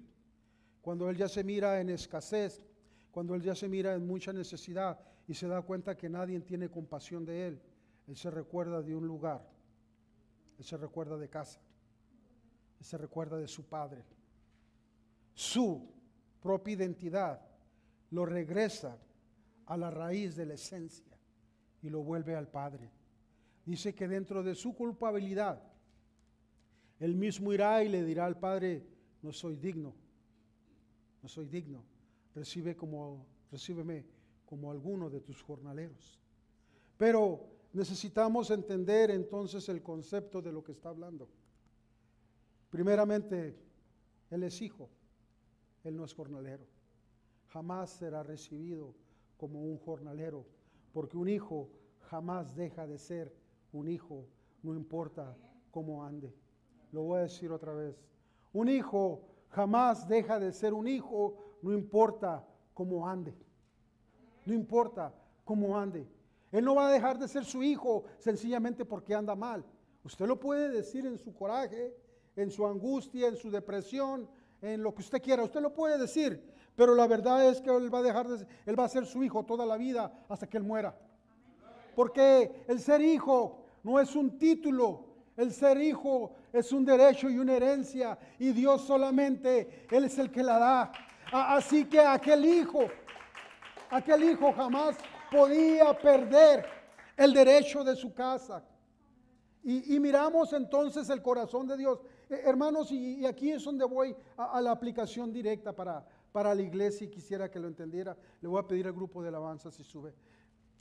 Cuando 0.80 1.10
él 1.10 1.16
ya 1.16 1.26
se 1.26 1.42
mira 1.42 1.80
en 1.80 1.90
escasez, 1.90 2.64
cuando 3.10 3.34
él 3.34 3.42
ya 3.42 3.56
se 3.56 3.68
mira 3.68 3.92
en 3.92 4.06
mucha 4.06 4.32
necesidad 4.32 5.00
y 5.26 5.34
se 5.34 5.48
da 5.48 5.60
cuenta 5.62 5.96
que 5.96 6.08
nadie 6.08 6.40
tiene 6.42 6.68
compasión 6.68 7.24
de 7.24 7.48
él, 7.48 7.60
él 8.06 8.16
se 8.16 8.30
recuerda 8.30 8.82
de 8.82 8.94
un 8.94 9.08
lugar, 9.08 9.44
él 10.56 10.64
se 10.64 10.76
recuerda 10.76 11.16
de 11.16 11.28
casa, 11.28 11.58
él 12.78 12.86
se 12.86 12.98
recuerda 12.98 13.36
de 13.36 13.48
su 13.48 13.64
padre. 13.64 14.04
Su 15.34 15.92
propia 16.40 16.74
identidad 16.74 17.40
lo 18.12 18.26
regresa 18.26 18.96
a 19.66 19.76
la 19.76 19.90
raíz 19.90 20.36
de 20.36 20.46
la 20.46 20.54
esencia 20.54 21.18
y 21.82 21.90
lo 21.90 22.04
vuelve 22.04 22.36
al 22.36 22.46
Padre. 22.46 22.92
Dice 23.66 23.92
que 23.92 24.06
dentro 24.06 24.44
de 24.44 24.54
su 24.54 24.72
culpabilidad, 24.76 25.73
él 27.04 27.14
mismo 27.14 27.52
irá 27.52 27.84
y 27.84 27.90
le 27.90 28.02
dirá 28.02 28.24
al 28.24 28.38
Padre, 28.38 28.82
no 29.20 29.30
soy 29.30 29.56
digno, 29.56 29.94
no 31.22 31.28
soy 31.28 31.48
digno, 31.48 31.84
recibe 32.34 32.74
como, 32.74 33.26
recíbeme 33.52 34.06
como 34.46 34.70
alguno 34.70 35.10
de 35.10 35.20
tus 35.20 35.42
jornaleros. 35.42 36.18
Pero 36.96 37.46
necesitamos 37.74 38.50
entender 38.50 39.10
entonces 39.10 39.68
el 39.68 39.82
concepto 39.82 40.40
de 40.40 40.50
lo 40.50 40.64
que 40.64 40.72
está 40.72 40.88
hablando. 40.88 41.28
Primeramente, 42.70 43.54
Él 44.30 44.42
es 44.42 44.62
hijo, 44.62 44.88
Él 45.82 45.96
no 45.96 46.06
es 46.06 46.14
jornalero. 46.14 46.66
Jamás 47.48 47.90
será 47.90 48.22
recibido 48.22 48.94
como 49.36 49.62
un 49.62 49.76
jornalero, 49.76 50.46
porque 50.94 51.18
un 51.18 51.28
hijo 51.28 51.68
jamás 52.08 52.56
deja 52.56 52.86
de 52.86 52.96
ser 52.96 53.36
un 53.72 53.88
hijo, 53.88 54.26
no 54.62 54.74
importa 54.74 55.36
cómo 55.70 56.02
ande. 56.02 56.34
Lo 56.94 57.02
voy 57.02 57.18
a 57.18 57.22
decir 57.22 57.50
otra 57.50 57.74
vez. 57.74 58.00
Un 58.52 58.68
hijo 58.68 59.20
jamás 59.48 60.06
deja 60.06 60.38
de 60.38 60.52
ser 60.52 60.72
un 60.72 60.86
hijo, 60.86 61.36
no 61.60 61.72
importa 61.72 62.46
cómo 62.72 63.08
ande. 63.08 63.34
No 64.46 64.54
importa 64.54 65.12
cómo 65.44 65.76
ande. 65.76 66.06
Él 66.52 66.64
no 66.64 66.76
va 66.76 66.86
a 66.86 66.92
dejar 66.92 67.18
de 67.18 67.26
ser 67.26 67.44
su 67.44 67.64
hijo 67.64 68.04
sencillamente 68.18 68.84
porque 68.84 69.12
anda 69.12 69.34
mal. 69.34 69.64
Usted 70.04 70.24
lo 70.26 70.38
puede 70.38 70.68
decir 70.68 71.04
en 71.04 71.18
su 71.18 71.34
coraje, 71.34 71.96
en 72.36 72.52
su 72.52 72.64
angustia, 72.64 73.26
en 73.26 73.36
su 73.36 73.50
depresión, 73.50 74.28
en 74.62 74.80
lo 74.80 74.94
que 74.94 75.02
usted 75.02 75.20
quiera. 75.20 75.42
Usted 75.42 75.62
lo 75.62 75.74
puede 75.74 75.98
decir, 75.98 76.48
pero 76.76 76.94
la 76.94 77.08
verdad 77.08 77.44
es 77.48 77.60
que 77.60 77.74
él 77.74 77.92
va 77.92 77.98
a 77.98 78.02
dejar 78.02 78.28
de, 78.28 78.46
él 78.66 78.78
va 78.78 78.84
a 78.84 78.88
ser 78.88 79.04
su 79.04 79.24
hijo 79.24 79.44
toda 79.44 79.66
la 79.66 79.76
vida 79.76 80.12
hasta 80.28 80.46
que 80.46 80.58
él 80.58 80.62
muera. 80.62 80.96
Porque 81.96 82.64
el 82.68 82.78
ser 82.78 83.00
hijo 83.00 83.64
no 83.82 83.98
es 83.98 84.14
un 84.14 84.38
título, 84.38 85.13
el 85.36 85.52
ser 85.52 85.80
hijo 85.80 86.34
es 86.52 86.72
un 86.72 86.84
derecho 86.84 87.28
y 87.28 87.38
una 87.38 87.54
herencia 87.54 88.18
y 88.38 88.52
Dios 88.52 88.82
solamente 88.82 89.86
él 89.90 90.04
es 90.04 90.18
el 90.18 90.30
que 90.30 90.42
la 90.42 90.58
da. 90.58 90.92
Así 91.32 91.86
que 91.86 92.00
aquel 92.00 92.44
hijo, 92.44 92.84
aquel 93.90 94.24
hijo 94.24 94.52
jamás 94.52 94.96
podía 95.30 95.92
perder 95.98 96.64
el 97.16 97.32
derecho 97.32 97.82
de 97.82 97.96
su 97.96 98.14
casa. 98.14 98.62
Y, 99.66 99.98
miramos 99.98 100.52
entonces 100.52 101.08
el 101.08 101.22
corazón 101.22 101.66
de 101.66 101.78
Dios. 101.78 101.98
Eh, 102.28 102.42
hermanos, 102.44 102.92
y, 102.92 103.24
aquí 103.24 103.50
es 103.50 103.64
donde 103.64 103.86
voy 103.86 104.14
a, 104.36 104.60
la 104.60 104.70
aplicación 104.70 105.32
directa 105.32 105.72
para, 105.72 106.06
para 106.32 106.54
la 106.54 106.60
iglesia 106.60 107.06
y 107.06 107.10
quisiera 107.10 107.50
que 107.50 107.58
lo 107.58 107.66
entendiera. 107.66 108.14
Le 108.42 108.48
voy 108.48 108.60
a 108.60 108.68
pedir 108.68 108.86
al 108.86 108.92
grupo 108.92 109.22
de 109.22 109.28
alabanza 109.28 109.70
si 109.70 109.82
sube. 109.82 110.14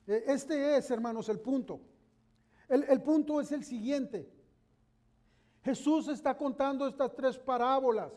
Eh, 0.06 0.26
este 0.28 0.76
es, 0.76 0.92
hermanos, 0.92 1.30
el 1.30 1.40
punto. 1.40 1.80
El, 2.68 2.84
el 2.90 3.02
punto 3.02 3.40
es 3.40 3.54
el 3.54 3.64
siguiente. 3.64 4.30
Jesús 5.64 6.10
está 6.10 6.36
contando 6.38 6.86
estas 6.88 7.16
tres 7.16 7.38
parábolas 7.38 8.12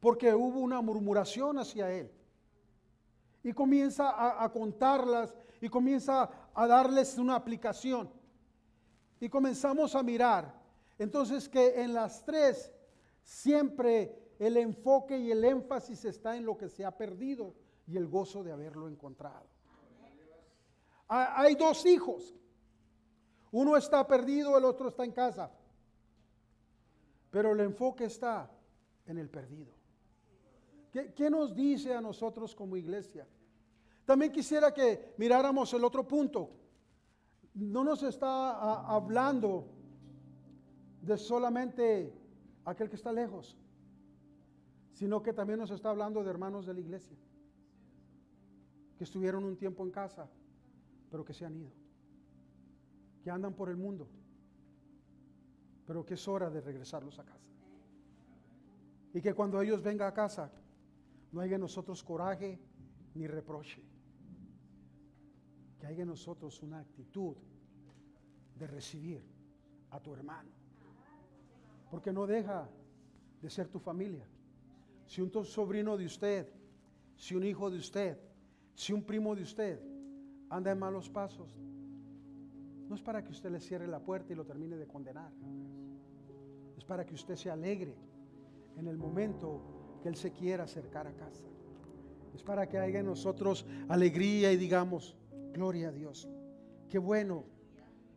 porque 0.00 0.32
hubo 0.32 0.60
una 0.60 0.80
murmuración 0.80 1.58
hacia 1.58 1.90
él. 1.90 2.10
Y 3.42 3.52
comienza 3.52 4.42
a, 4.42 4.50
contarlas 4.52 5.34
y 5.60 5.68
comienza 5.68 6.30
a 6.54 6.66
darles 6.66 7.18
una 7.18 7.34
aplicación. 7.34 8.10
Y 9.20 9.28
comenzamos 9.28 9.94
a 9.94 10.02
mirar. 10.02 10.54
Entonces 10.98 11.48
que 11.48 11.82
en 11.82 11.94
las 11.94 12.24
tres 12.24 12.72
siempre 13.22 14.34
el 14.38 14.56
enfoque 14.56 15.18
y 15.18 15.32
el 15.32 15.44
énfasis 15.44 16.04
está 16.04 16.36
en 16.36 16.44
lo 16.44 16.56
que 16.56 16.68
se 16.68 16.84
ha 16.84 16.96
perdido 16.96 17.54
y 17.86 17.96
el 17.96 18.06
gozo 18.06 18.44
de 18.44 18.52
haberlo 18.52 18.88
encontrado. 18.88 19.46
Hay 21.08 21.54
dos 21.54 21.86
hijos. 21.86 22.34
Uno 23.50 23.76
está 23.76 24.06
perdido, 24.06 24.58
el 24.58 24.64
otro 24.64 24.90
está 24.90 25.04
en 25.04 25.12
casa. 25.12 25.50
Pero 27.30 27.52
el 27.52 27.60
enfoque 27.60 28.04
está 28.04 28.50
en 29.06 29.18
el 29.18 29.28
perdido. 29.28 29.78
¿Qué, 30.90 31.30
nos 31.30 31.54
dice 31.54 31.94
a 31.94 32.00
nosotros 32.00 32.54
como 32.54 32.76
iglesia? 32.76 33.26
También 34.04 34.32
quisiera 34.32 34.72
que 34.72 35.14
miráramos 35.18 35.72
el 35.74 35.84
otro 35.84 36.08
punto. 36.08 36.50
No 37.54 37.84
nos 37.84 38.02
está 38.02 38.80
hablando 38.84 39.68
de 41.02 41.18
solamente 41.18 42.12
aquel 42.64 42.88
que 42.88 42.96
está 42.96 43.12
lejos, 43.12 43.56
sino 44.92 45.22
que 45.22 45.32
también 45.32 45.58
nos 45.58 45.70
está 45.70 45.90
hablando 45.90 46.24
de 46.24 46.30
hermanos 46.30 46.66
de 46.66 46.74
la 46.74 46.80
iglesia, 46.80 47.16
que 48.96 49.04
estuvieron 49.04 49.44
un 49.44 49.56
tiempo 49.56 49.84
en 49.84 49.90
casa, 49.90 50.28
pero 51.10 51.24
que 51.24 51.34
se 51.34 51.44
han 51.44 51.54
ido, 51.56 51.70
que 53.22 53.30
andan 53.30 53.54
por 53.54 53.68
el 53.68 53.76
mundo, 53.76 54.08
pero 55.88 56.04
que 56.04 56.14
es 56.14 56.28
hora 56.28 56.50
de 56.50 56.60
regresarlos 56.60 57.18
a 57.18 57.24
casa. 57.24 57.48
Y 59.14 59.22
que 59.22 59.32
cuando 59.32 59.62
ellos 59.62 59.82
vengan 59.82 60.08
a 60.08 60.12
casa, 60.12 60.52
no 61.32 61.40
haya 61.40 61.54
en 61.54 61.62
nosotros 61.62 62.04
coraje 62.04 62.60
ni 63.14 63.26
reproche. 63.26 63.82
Que 65.80 65.86
haya 65.86 66.02
en 66.02 66.08
nosotros 66.08 66.62
una 66.62 66.80
actitud 66.80 67.36
de 68.58 68.66
recibir 68.66 69.24
a 69.88 69.98
tu 69.98 70.12
hermano. 70.12 70.50
Porque 71.90 72.12
no 72.12 72.26
deja 72.26 72.68
de 73.40 73.48
ser 73.48 73.68
tu 73.68 73.78
familia. 73.78 74.28
Si 75.06 75.22
un 75.22 75.32
sobrino 75.42 75.96
de 75.96 76.04
usted, 76.04 76.52
si 77.16 77.34
un 77.34 77.44
hijo 77.44 77.70
de 77.70 77.78
usted, 77.78 78.18
si 78.74 78.92
un 78.92 79.04
primo 79.04 79.34
de 79.34 79.42
usted 79.42 79.80
anda 80.50 80.70
en 80.70 80.78
malos 80.78 81.08
pasos, 81.08 81.56
no 82.88 82.94
es 82.94 83.00
para 83.00 83.24
que 83.24 83.30
usted 83.30 83.50
le 83.50 83.60
cierre 83.60 83.86
la 83.86 84.00
puerta 84.00 84.34
y 84.34 84.36
lo 84.36 84.44
termine 84.44 84.76
de 84.76 84.86
condenar. 84.86 85.32
Para 86.88 87.06
que 87.06 87.14
usted 87.14 87.36
se 87.36 87.50
alegre 87.50 87.94
en 88.76 88.88
el 88.88 88.96
momento 88.96 89.60
que 90.02 90.08
Él 90.08 90.16
se 90.16 90.32
quiera 90.32 90.64
acercar 90.64 91.06
a 91.06 91.12
casa. 91.12 91.46
Es 92.34 92.42
para 92.42 92.68
que 92.68 92.78
haya 92.78 93.00
en 93.00 93.06
nosotros 93.06 93.64
alegría 93.88 94.50
y 94.52 94.56
digamos, 94.56 95.16
gloria 95.52 95.88
a 95.88 95.92
Dios. 95.92 96.28
Qué 96.88 96.98
bueno 96.98 97.44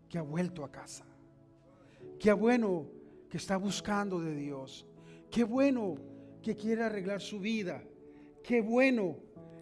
que 0.07 0.17
ha 0.17 0.21
vuelto 0.21 0.63
a 0.63 0.71
casa. 0.71 1.05
Qué 2.19 2.31
bueno 2.33 2.87
que 3.29 3.37
está 3.37 3.57
buscando 3.57 4.19
de 4.19 4.35
Dios. 4.35 4.87
Qué 5.29 5.43
bueno 5.43 5.95
que 6.41 6.55
quiere 6.55 6.83
arreglar 6.83 7.21
su 7.21 7.39
vida. 7.39 7.83
Qué 8.43 8.61
bueno 8.61 9.17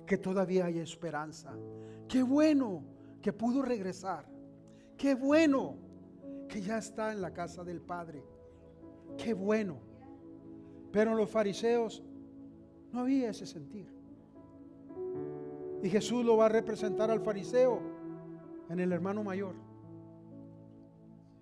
que 0.05 0.17
todavía 0.17 0.65
hay 0.65 0.79
esperanza. 0.79 1.53
Qué 2.07 2.23
bueno 2.23 2.83
que 3.21 3.33
pudo 3.33 3.61
regresar. 3.61 4.25
Qué 4.97 5.15
bueno 5.15 5.77
que 6.47 6.61
ya 6.61 6.79
está 6.79 7.11
en 7.11 7.21
la 7.21 7.31
casa 7.31 7.63
del 7.63 7.81
Padre. 7.81 8.23
Qué 9.17 9.33
bueno. 9.33 9.77
Pero 10.91 11.15
los 11.15 11.29
fariseos 11.29 12.03
no 12.91 13.01
había 13.01 13.29
ese 13.29 13.45
sentir. 13.45 13.87
Y 15.81 15.89
Jesús 15.89 16.25
lo 16.25 16.37
va 16.37 16.47
a 16.47 16.49
representar 16.49 17.09
al 17.11 17.21
fariseo 17.21 17.79
en 18.69 18.79
el 18.79 18.91
hermano 18.91 19.23
mayor. 19.23 19.55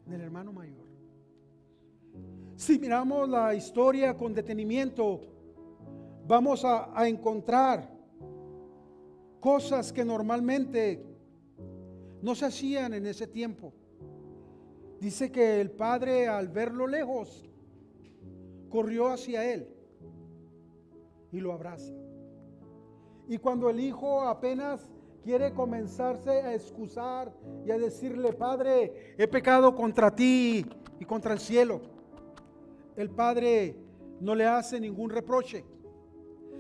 En 0.06 0.14
el 0.14 0.22
hermano 0.22 0.54
mayor. 0.54 0.86
Si 2.56 2.80
miramos 2.80 3.30
la 3.30 3.54
historia 3.54 4.16
con 4.16 4.34
detenimiento, 4.34 5.22
vamos 6.28 6.66
a, 6.66 6.98
a 7.00 7.08
encontrar 7.08 7.90
cosas 9.40 9.94
que 9.94 10.04
normalmente 10.04 11.04
no 12.22 12.36
se 12.36 12.46
hacían 12.46 12.94
en 12.94 13.06
ese 13.06 13.28
tiempo. 13.28 13.74
Dice 15.00 15.32
que 15.32 15.62
el 15.62 15.72
padre 15.72 16.28
al 16.28 16.48
verlo 16.50 16.88
lejos 16.88 17.47
corrió 18.70 19.08
hacia 19.08 19.46
él 19.52 19.68
y 21.32 21.40
lo 21.40 21.54
abraza. 21.54 21.94
Y 23.28 23.38
cuando 23.38 23.70
el 23.70 23.80
hijo 23.80 24.22
apenas 24.22 24.90
quiere 25.22 25.54
comenzarse 25.54 26.30
a 26.30 26.54
excusar 26.54 27.34
y 27.66 27.72
a 27.72 27.78
decirle, 27.78 28.32
Padre, 28.34 29.16
he 29.18 29.28
pecado 29.28 29.76
contra 29.76 30.16
ti 30.16 30.66
y 31.00 31.06
contra 31.06 31.34
el 31.34 31.40
cielo, 31.40 31.82
el 32.96 33.10
Padre 33.10 33.76
no 34.22 34.34
le 34.34 34.46
hace 34.46 34.80
ningún 34.80 35.10
reproche, 35.10 35.66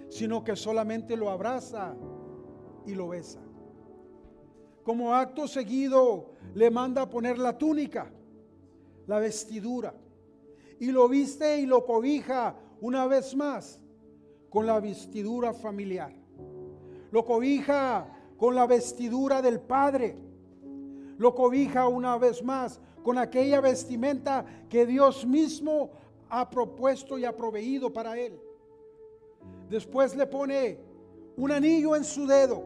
sino 0.09 0.43
que 0.43 0.55
solamente 0.55 1.15
lo 1.15 1.29
abraza 1.29 1.95
y 2.85 2.93
lo 2.93 3.09
besa. 3.09 3.39
Como 4.83 5.13
acto 5.13 5.47
seguido 5.47 6.31
le 6.53 6.69
manda 6.69 7.03
a 7.03 7.09
poner 7.09 7.37
la 7.37 7.57
túnica, 7.57 8.11
la 9.05 9.19
vestidura, 9.19 9.93
y 10.79 10.91
lo 10.91 11.07
viste 11.07 11.59
y 11.59 11.65
lo 11.65 11.85
cobija 11.85 12.55
una 12.81 13.07
vez 13.07 13.35
más 13.35 13.81
con 14.49 14.65
la 14.65 14.79
vestidura 14.79 15.53
familiar. 15.53 16.13
Lo 17.11 17.25
cobija 17.25 18.07
con 18.37 18.55
la 18.55 18.67
vestidura 18.67 19.41
del 19.41 19.59
Padre. 19.59 20.15
Lo 21.17 21.33
cobija 21.33 21.87
una 21.87 22.17
vez 22.17 22.43
más 22.43 22.79
con 23.03 23.17
aquella 23.17 23.61
vestimenta 23.61 24.45
que 24.69 24.85
Dios 24.85 25.25
mismo 25.25 25.91
ha 26.29 26.49
propuesto 26.49 27.17
y 27.17 27.25
ha 27.25 27.35
proveído 27.35 27.91
para 27.91 28.17
él. 28.19 28.39
Después 29.69 30.15
le 30.15 30.27
pone 30.27 30.79
un 31.37 31.51
anillo 31.51 31.95
en 31.95 32.03
su 32.03 32.27
dedo 32.27 32.63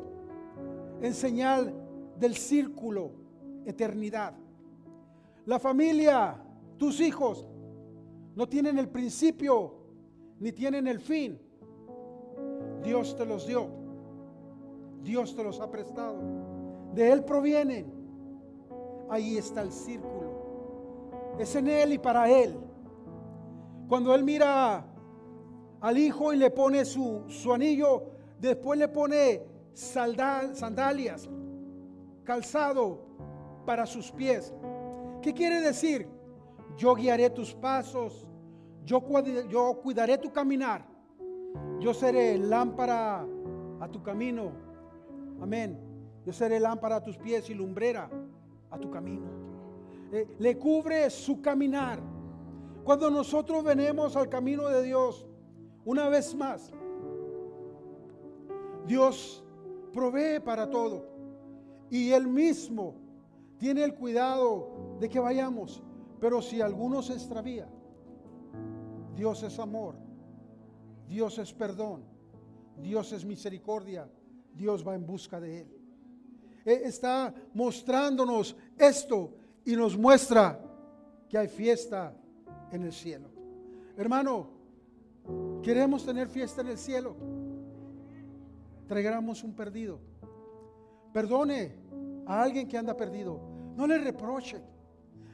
en 1.02 1.14
señal 1.14 1.74
del 2.20 2.36
círculo 2.36 3.12
eternidad. 3.66 4.34
La 5.46 5.60
familia, 5.60 6.42
tus 6.78 7.00
hijos, 7.00 7.46
no 8.36 8.48
tienen 8.48 8.78
el 8.78 8.90
principio 8.90 9.76
ni 10.40 10.52
tienen 10.52 10.88
el 10.88 11.00
fin 11.00 11.40
Dios 12.84 13.16
te 13.16 13.26
los 13.26 13.46
dio. 13.48 13.68
Dios 15.04 15.36
te 15.36 15.44
los 15.44 15.60
ha 15.60 15.70
prestado. 15.70 16.18
De 16.94 17.12
Él 17.12 17.24
provienen. 17.24 17.92
Ahí 19.10 19.38
está 19.38 19.62
el 19.62 19.72
círculo. 19.72 20.32
Es 21.40 21.56
en 21.56 21.68
Él 21.68 21.94
y 21.94 21.98
para 21.98 22.30
Él. 22.30 22.58
Cuando 23.88 24.14
Él 24.16 24.24
mira 24.24 24.86
al 25.82 25.98
hijo 25.98 26.34
y 26.34 26.38
le 26.38 26.50
pone 26.50 26.86
su, 26.86 27.24
anillo, 27.54 28.04
después 28.40 28.80
le 28.80 28.88
pone 28.88 29.44
sandalias, 29.74 31.30
calzado 32.24 33.00
para 33.66 33.86
sus 33.86 34.12
pies. 34.12 34.54
¿Qué 35.22 35.34
quiere 35.34 35.62
decir? 35.62 36.08
Yo 36.78 36.96
guiaré 36.96 37.30
tus 37.30 37.54
pasos, 37.54 38.28
Yo, 38.86 39.02
cuidaré 39.82 40.18
tu 40.18 40.32
caminar. 40.32 40.86
Yo 41.80 41.94
seré 41.94 42.38
lámpara 42.38 43.26
a 43.80 43.88
tu 43.88 44.02
camino. 44.02 44.52
Amén. 45.42 45.80
Yo 46.26 46.34
seré 46.34 46.60
lámpara 46.60 46.98
a 46.98 47.04
tus 47.04 47.18
pies 47.18 47.50
y 47.50 47.54
lumbrera 47.54 48.10
a 48.70 48.78
tu 48.78 48.90
camino. 48.90 49.28
Eh, 50.12 50.36
le 50.40 50.58
cubre 50.58 51.10
su 51.10 51.42
caminar. 51.42 52.00
Cuando 52.84 53.10
nosotros 53.10 53.64
venimos 53.64 54.16
al 54.16 54.28
camino 54.30 54.68
de 54.68 54.84
Dios, 54.84 55.26
una 55.86 56.10
vez 56.10 56.36
más, 56.36 56.72
Dios 58.88 59.44
provee 59.94 60.40
para 60.40 60.70
todo. 60.70 61.06
Y 61.90 62.12
Él 62.12 62.28
mismo 62.28 62.96
tiene 63.58 63.84
el 63.84 63.94
cuidado 63.94 64.98
de 65.00 65.10
que 65.10 65.20
vayamos. 65.20 65.84
Pero 66.22 66.40
si 66.40 66.62
alguno 66.62 67.02
se 67.02 67.14
extravía, 67.14 67.68
Dios 69.16 69.42
es 69.42 69.58
amor, 69.58 69.96
Dios 71.08 71.40
es 71.40 71.52
perdón, 71.52 72.04
Dios 72.78 73.12
es 73.12 73.26
misericordia, 73.26 74.08
Dios 74.54 74.88
va 74.88 74.94
en 74.94 75.04
busca 75.04 75.40
de 75.40 75.62
Él. 75.62 75.68
E, 76.64 76.74
está 76.86 77.34
mostrándonos 77.56 78.56
esto 78.78 79.34
y 79.66 79.76
nos 79.76 79.98
muestra 79.98 80.64
que 81.28 81.40
hay 81.40 81.48
fiesta 81.48 82.16
en 82.72 82.84
el 82.84 82.94
cielo. 82.94 83.30
Hermano, 83.98 84.48
queremos 85.64 86.06
tener 86.06 86.28
fiesta 86.28 86.62
en 86.62 86.68
el 86.68 86.78
cielo. 86.78 87.16
Traigamos 88.88 89.44
un 89.44 89.56
perdido. 89.56 90.00
Perdone 91.12 91.74
a 92.28 92.44
alguien 92.44 92.68
que 92.68 92.78
anda 92.78 92.96
perdido. 92.96 93.42
No 93.76 93.88
le 93.88 93.98
reproche. 93.98 94.62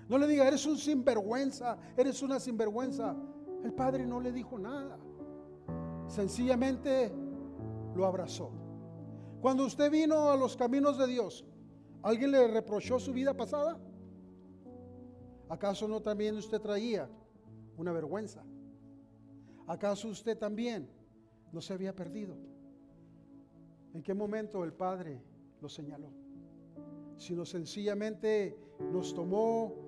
No 0.10 0.18
le 0.18 0.28
diga, 0.28 0.48
eres 0.48 0.66
un 0.66 0.78
sinvergüenza, 0.78 1.78
eres 1.96 2.22
una 2.22 2.40
sinvergüenza. 2.40 3.16
El 3.64 3.74
padre 3.74 4.06
no 4.06 4.22
le 4.22 4.32
dijo 4.32 4.58
nada. 4.58 4.98
Sencillamente 6.08 7.12
lo 7.96 8.06
abrazó. 8.06 8.52
Cuando 9.42 9.66
usted 9.66 9.92
vino 9.92 10.30
a 10.30 10.38
los 10.38 10.56
caminos 10.56 10.98
de 10.98 11.08
Dios, 11.08 11.46
¿alguien 12.02 12.32
le 12.32 12.48
reprochó 12.48 13.00
su 13.00 13.14
vida 13.14 13.36
pasada? 13.36 13.78
¿Acaso 15.50 15.88
no 15.88 16.02
también 16.02 16.36
usted 16.38 16.60
traía 16.60 17.10
una 17.78 17.92
vergüenza? 17.92 18.44
¿Acaso 19.68 20.08
usted 20.08 20.38
también 20.38 20.90
no 21.52 21.62
se 21.62 21.74
había 21.74 21.94
perdido? 21.96 22.38
¿En 23.94 24.02
qué 24.02 24.14
momento 24.14 24.64
el 24.64 24.74
Padre 24.74 25.22
lo 25.62 25.70
señaló? 25.70 26.10
Sino 27.18 27.46
sencillamente 27.46 28.58
nos 28.92 29.14
tomó, 29.14 29.87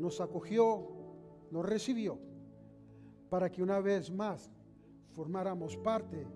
nos 0.00 0.20
acogió, 0.20 0.88
nos 1.50 1.64
recibió 1.64 2.18
para 3.28 3.50
que 3.50 3.62
una 3.62 3.80
vez 3.80 4.10
más 4.10 4.50
formáramos 5.12 5.76
parte 5.76 6.26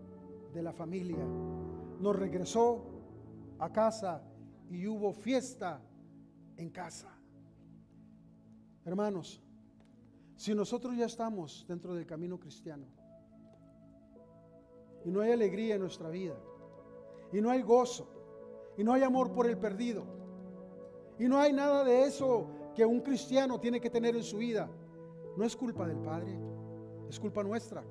de 0.52 0.62
la 0.62 0.72
familia. 0.72 1.24
Nos 2.00 2.16
regresó 2.16 2.84
a 3.58 3.72
casa 3.72 4.22
y 4.70 4.86
hubo 4.86 5.12
fiesta 5.12 5.80
en 6.56 6.70
casa. 6.70 7.10
Hermanos, 8.84 9.42
si 10.36 10.54
nosotros 10.54 10.96
ya 10.96 11.06
estamos 11.06 11.64
dentro 11.68 11.94
del 11.94 12.06
camino 12.06 12.38
cristiano 12.38 12.86
y 15.04 15.10
no 15.10 15.20
hay 15.20 15.32
alegría 15.32 15.74
en 15.74 15.80
nuestra 15.80 16.08
vida, 16.08 16.34
y 17.32 17.40
no 17.40 17.50
hay 17.50 17.62
gozo, 17.62 18.08
y 18.78 18.84
no 18.84 18.92
hay 18.92 19.02
amor 19.02 19.32
por 19.32 19.46
el 19.46 19.58
perdido, 19.58 20.04
y 21.18 21.24
no 21.24 21.38
hay 21.38 21.52
nada 21.52 21.84
de 21.84 22.04
eso 22.04 22.46
que 22.74 22.84
un 22.84 23.00
cristiano 23.00 23.58
tiene 23.60 23.80
que 23.80 23.88
tener 23.88 24.16
en 24.16 24.24
su 24.24 24.38
vida, 24.38 24.68
no 25.36 25.44
es 25.44 25.56
culpa 25.56 25.86
del 25.86 25.98
Padre, 25.98 26.36
es 27.08 27.20
culpa 27.20 27.42
nuestra. 27.42 27.82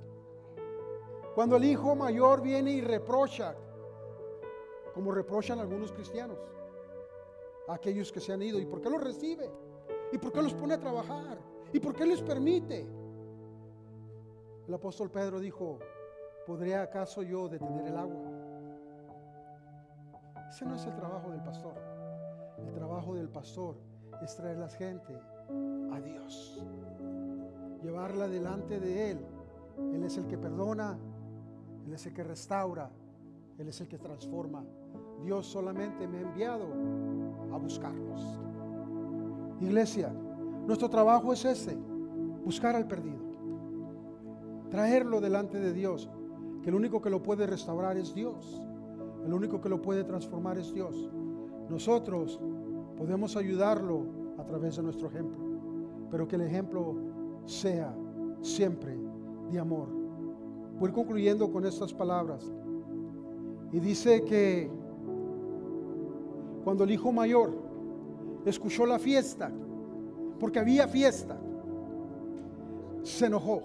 Cuando 1.35 1.55
el 1.55 1.63
hijo 1.63 1.95
mayor 1.95 2.41
viene 2.41 2.71
y 2.71 2.81
reprocha, 2.81 3.55
como 4.93 5.11
reprochan 5.11 5.59
algunos 5.59 5.91
cristianos, 5.91 6.37
a 7.67 7.75
aquellos 7.75 8.11
que 8.11 8.19
se 8.19 8.33
han 8.33 8.41
ido, 8.41 8.59
¿y 8.59 8.65
por 8.65 8.81
qué 8.81 8.89
los 8.89 9.01
recibe? 9.01 9.49
¿Y 10.11 10.17
por 10.17 10.31
qué 10.31 10.41
los 10.41 10.53
pone 10.53 10.73
a 10.73 10.79
trabajar? 10.79 11.39
¿Y 11.71 11.79
por 11.79 11.95
qué 11.95 12.05
les 12.05 12.21
permite? 12.21 12.85
El 14.67 14.73
apóstol 14.73 15.09
Pedro 15.09 15.39
dijo, 15.39 15.79
¿podría 16.45 16.83
acaso 16.83 17.23
yo 17.23 17.47
detener 17.47 17.87
el 17.87 17.97
agua? 17.97 18.21
Ese 20.49 20.65
no 20.65 20.75
es 20.75 20.85
el 20.85 20.95
trabajo 20.95 21.31
del 21.31 21.41
pastor. 21.41 21.73
El 22.59 22.73
trabajo 22.73 23.15
del 23.15 23.29
pastor 23.29 23.75
es 24.23 24.35
traer 24.35 24.57
la 24.57 24.69
gente 24.69 25.19
a 25.91 25.99
Dios, 25.99 26.63
llevarla 27.81 28.27
delante 28.27 28.79
de 28.79 29.11
Él. 29.11 29.25
Él 29.93 30.03
es 30.03 30.17
el 30.17 30.27
que 30.27 30.37
perdona, 30.37 30.97
Él 31.85 31.93
es 31.93 32.05
el 32.05 32.13
que 32.13 32.23
restaura, 32.23 32.89
Él 33.57 33.67
es 33.67 33.81
el 33.81 33.87
que 33.87 33.97
transforma. 33.97 34.63
Dios 35.21 35.45
solamente 35.45 36.07
me 36.07 36.19
ha 36.19 36.21
enviado 36.21 36.67
a 37.51 37.57
buscarlos. 37.57 38.39
Iglesia, 39.59 40.13
nuestro 40.65 40.89
trabajo 40.89 41.33
es 41.33 41.45
ese, 41.45 41.75
buscar 42.43 42.75
al 42.75 42.87
perdido, 42.87 43.23
traerlo 44.69 45.21
delante 45.21 45.59
de 45.59 45.73
Dios, 45.73 46.09
que 46.61 46.69
el 46.69 46.75
único 46.75 47.01
que 47.01 47.09
lo 47.09 47.21
puede 47.21 47.45
restaurar 47.45 47.97
es 47.97 48.13
Dios, 48.13 48.61
el 49.25 49.33
único 49.33 49.61
que 49.61 49.69
lo 49.69 49.81
puede 49.81 50.03
transformar 50.03 50.57
es 50.57 50.73
Dios. 50.73 51.09
Nosotros 51.69 52.39
podemos 52.97 53.35
ayudarlo 53.35 54.05
a 54.37 54.43
través 54.43 54.75
de 54.77 54.83
nuestro 54.83 55.07
ejemplo, 55.07 55.37
pero 56.09 56.27
que 56.27 56.35
el 56.35 56.41
ejemplo 56.43 56.95
sea 57.45 57.93
siempre 58.41 58.97
de 59.51 59.59
amor. 59.59 59.87
Voy 60.79 60.91
concluyendo 60.91 61.51
con 61.51 61.65
estas 61.65 61.93
palabras. 61.93 62.51
Y 63.71 63.79
dice 63.79 64.23
que 64.23 64.69
cuando 66.63 66.83
el 66.83 66.91
hijo 66.91 67.11
mayor 67.11 67.53
escuchó 68.45 68.85
la 68.85 68.99
fiesta, 68.99 69.51
porque 70.39 70.59
había 70.59 70.87
fiesta, 70.87 71.37
se 73.03 73.25
enojó. 73.25 73.63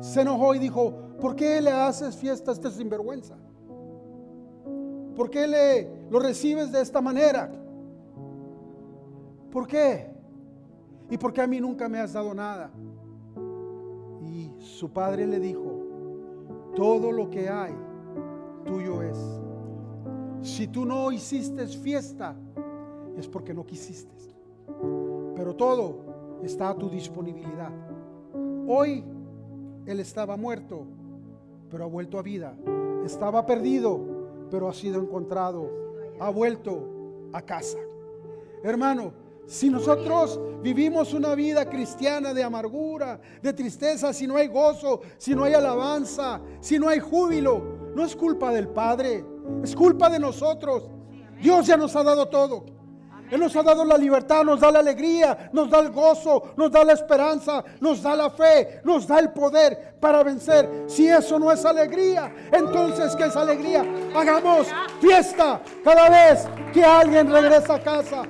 Se 0.00 0.20
enojó 0.20 0.54
y 0.54 0.58
dijo, 0.58 0.92
¿por 1.20 1.34
qué 1.34 1.60
le 1.60 1.70
haces 1.70 2.16
fiesta 2.16 2.50
a 2.50 2.54
este 2.54 2.70
sinvergüenza? 2.70 3.36
¿Por 5.14 5.30
qué 5.30 5.46
le, 5.46 5.88
lo 6.10 6.18
recibes 6.18 6.72
de 6.72 6.80
esta 6.80 7.00
manera? 7.00 7.50
¿Por 9.50 9.66
qué? 9.66 10.10
¿Y 11.10 11.18
por 11.18 11.32
qué 11.32 11.42
a 11.42 11.46
mí 11.46 11.60
nunca 11.60 11.88
me 11.88 11.98
has 11.98 12.12
dado 12.12 12.34
nada? 12.34 12.70
Y 14.22 14.50
su 14.58 14.90
padre 14.90 15.26
le 15.26 15.38
dijo, 15.38 15.84
todo 16.74 17.12
lo 17.12 17.30
que 17.30 17.48
hay 17.48 17.74
tuyo 18.64 19.02
es. 19.02 19.18
Si 20.42 20.66
tú 20.66 20.84
no 20.84 21.12
hiciste 21.12 21.66
fiesta, 21.66 22.34
es 23.16 23.28
porque 23.28 23.54
no 23.54 23.64
quisiste. 23.64 24.14
Pero 25.36 25.54
todo 25.54 26.40
está 26.42 26.70
a 26.70 26.74
tu 26.74 26.88
disponibilidad. 26.90 27.70
Hoy 28.66 29.04
él 29.86 30.00
estaba 30.00 30.36
muerto, 30.36 30.86
pero 31.70 31.84
ha 31.84 31.86
vuelto 31.86 32.18
a 32.18 32.22
vida. 32.22 32.56
Estaba 33.04 33.46
perdido, 33.46 34.00
pero 34.50 34.68
ha 34.68 34.74
sido 34.74 35.00
encontrado. 35.00 35.70
Ha 36.20 36.30
vuelto 36.30 37.28
a 37.32 37.42
casa. 37.42 37.78
Hermano, 38.62 39.12
si 39.46 39.68
nosotros 39.68 40.40
vivimos 40.62 41.12
una 41.12 41.34
vida 41.34 41.68
cristiana 41.68 42.32
de 42.32 42.42
amargura, 42.42 43.20
de 43.42 43.52
tristeza, 43.52 44.12
si 44.12 44.26
no 44.26 44.36
hay 44.36 44.48
gozo, 44.48 45.02
si 45.18 45.34
no 45.34 45.44
hay 45.44 45.52
alabanza, 45.52 46.40
si 46.60 46.78
no 46.78 46.88
hay 46.88 46.98
júbilo, 46.98 47.92
no 47.94 48.04
es 48.04 48.16
culpa 48.16 48.52
del 48.52 48.68
Padre, 48.68 49.24
es 49.62 49.76
culpa 49.76 50.08
de 50.08 50.18
nosotros. 50.18 50.88
Dios 51.40 51.66
ya 51.66 51.76
nos 51.76 51.94
ha 51.94 52.02
dado 52.02 52.26
todo. 52.28 52.64
Él 53.30 53.40
nos 53.40 53.56
ha 53.56 53.62
dado 53.62 53.84
la 53.84 53.96
libertad, 53.96 54.44
nos 54.44 54.60
da 54.60 54.70
la 54.70 54.80
alegría, 54.80 55.50
nos 55.52 55.70
da 55.70 55.80
el 55.80 55.90
gozo, 55.90 56.52
nos 56.56 56.70
da 56.70 56.84
la 56.84 56.92
esperanza, 56.92 57.64
nos 57.80 58.02
da 58.02 58.14
la 58.14 58.30
fe, 58.30 58.80
nos 58.84 59.06
da 59.06 59.18
el 59.18 59.30
poder 59.30 59.94
para 59.98 60.22
vencer. 60.22 60.84
Si 60.86 61.08
eso 61.08 61.38
no 61.38 61.50
es 61.50 61.64
alegría, 61.64 62.32
entonces 62.52 63.16
¿qué 63.16 63.24
es 63.24 63.36
alegría? 63.36 63.84
Hagamos 64.14 64.68
fiesta 65.00 65.60
cada 65.82 66.10
vez 66.10 66.46
que 66.72 66.84
alguien 66.84 67.32
regresa 67.32 67.74
a 67.74 67.82
casa. 67.82 68.22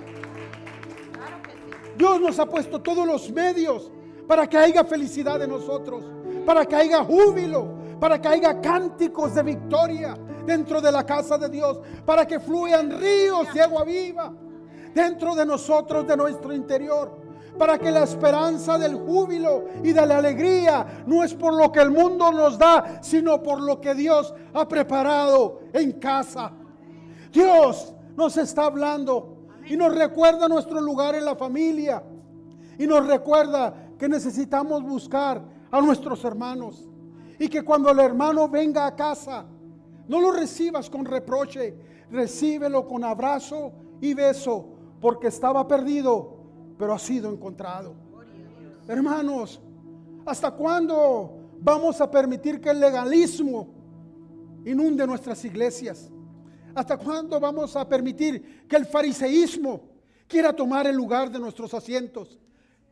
Dios 1.96 2.20
nos 2.20 2.38
ha 2.38 2.46
puesto 2.46 2.80
todos 2.80 3.06
los 3.06 3.30
medios 3.30 3.90
para 4.28 4.46
que 4.46 4.56
haya 4.56 4.84
felicidad 4.84 5.42
en 5.42 5.50
nosotros, 5.50 6.04
para 6.46 6.64
que 6.64 6.76
haya 6.76 7.04
júbilo, 7.04 7.68
para 8.00 8.20
que 8.20 8.28
haya 8.28 8.60
cánticos 8.60 9.34
de 9.34 9.42
victoria 9.42 10.16
dentro 10.46 10.80
de 10.80 10.92
la 10.92 11.04
casa 11.04 11.36
de 11.36 11.48
Dios, 11.48 11.80
para 12.06 12.26
que 12.26 12.38
fluyan 12.38 13.00
ríos 13.00 13.52
de 13.52 13.60
agua 13.60 13.84
viva 13.84 14.32
dentro 14.94 15.34
de 15.34 15.44
nosotros, 15.44 16.06
de 16.06 16.16
nuestro 16.16 16.54
interior 16.54 17.24
para 17.58 17.78
que 17.78 17.90
la 17.90 18.02
esperanza 18.02 18.78
del 18.78 18.96
júbilo 18.96 19.64
y 19.82 19.92
de 19.92 20.06
la 20.06 20.18
alegría 20.18 21.04
no 21.06 21.22
es 21.22 21.34
por 21.34 21.54
lo 21.54 21.70
que 21.70 21.80
el 21.80 21.90
mundo 21.90 22.32
nos 22.32 22.58
da, 22.58 23.00
sino 23.02 23.42
por 23.42 23.60
lo 23.60 23.80
que 23.80 23.94
Dios 23.94 24.34
ha 24.52 24.66
preparado 24.66 25.60
en 25.72 25.92
casa. 25.92 26.52
Dios 27.32 27.94
nos 28.16 28.36
está 28.36 28.64
hablando 28.64 29.46
y 29.66 29.76
nos 29.76 29.94
recuerda 29.94 30.48
nuestro 30.48 30.80
lugar 30.80 31.14
en 31.14 31.24
la 31.24 31.36
familia 31.36 32.02
y 32.78 32.86
nos 32.86 33.06
recuerda 33.06 33.72
que 33.98 34.08
necesitamos 34.08 34.82
buscar 34.82 35.42
a 35.70 35.80
nuestros 35.80 36.24
hermanos. 36.24 36.88
Y 37.38 37.48
que 37.48 37.62
cuando 37.62 37.90
el 37.90 37.98
hermano 37.98 38.48
venga 38.48 38.86
a 38.86 38.94
casa, 38.94 39.44
no 40.06 40.20
lo 40.20 40.30
recibas 40.30 40.88
con 40.88 41.04
reproche, 41.04 41.74
recíbelo 42.10 42.86
con 42.86 43.02
abrazo 43.02 43.72
y 44.00 44.14
beso, 44.14 44.73
porque 45.04 45.26
estaba 45.26 45.68
perdido, 45.68 46.34
pero 46.78 46.94
ha 46.94 46.98
sido 46.98 47.30
encontrado. 47.30 47.92
Hermanos, 48.88 49.60
¿hasta 50.24 50.50
cuándo 50.50 51.50
vamos 51.60 52.00
a 52.00 52.10
permitir 52.10 52.58
que 52.58 52.70
el 52.70 52.80
legalismo 52.80 53.68
inunde 54.64 55.06
nuestras 55.06 55.44
iglesias? 55.44 56.10
¿Hasta 56.74 56.96
cuándo 56.96 57.38
vamos 57.38 57.76
a 57.76 57.86
permitir 57.86 58.66
que 58.66 58.76
el 58.76 58.86
fariseísmo 58.86 59.82
quiera 60.26 60.54
tomar 60.54 60.86
el 60.86 60.96
lugar 60.96 61.30
de 61.30 61.38
nuestros 61.38 61.74
asientos? 61.74 62.38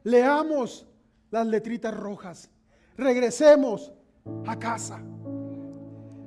Leamos 0.04 0.86
las 1.30 1.46
letritas 1.46 1.96
rojas. 1.96 2.50
Regresemos 2.94 3.90
a 4.46 4.58
casa. 4.58 5.02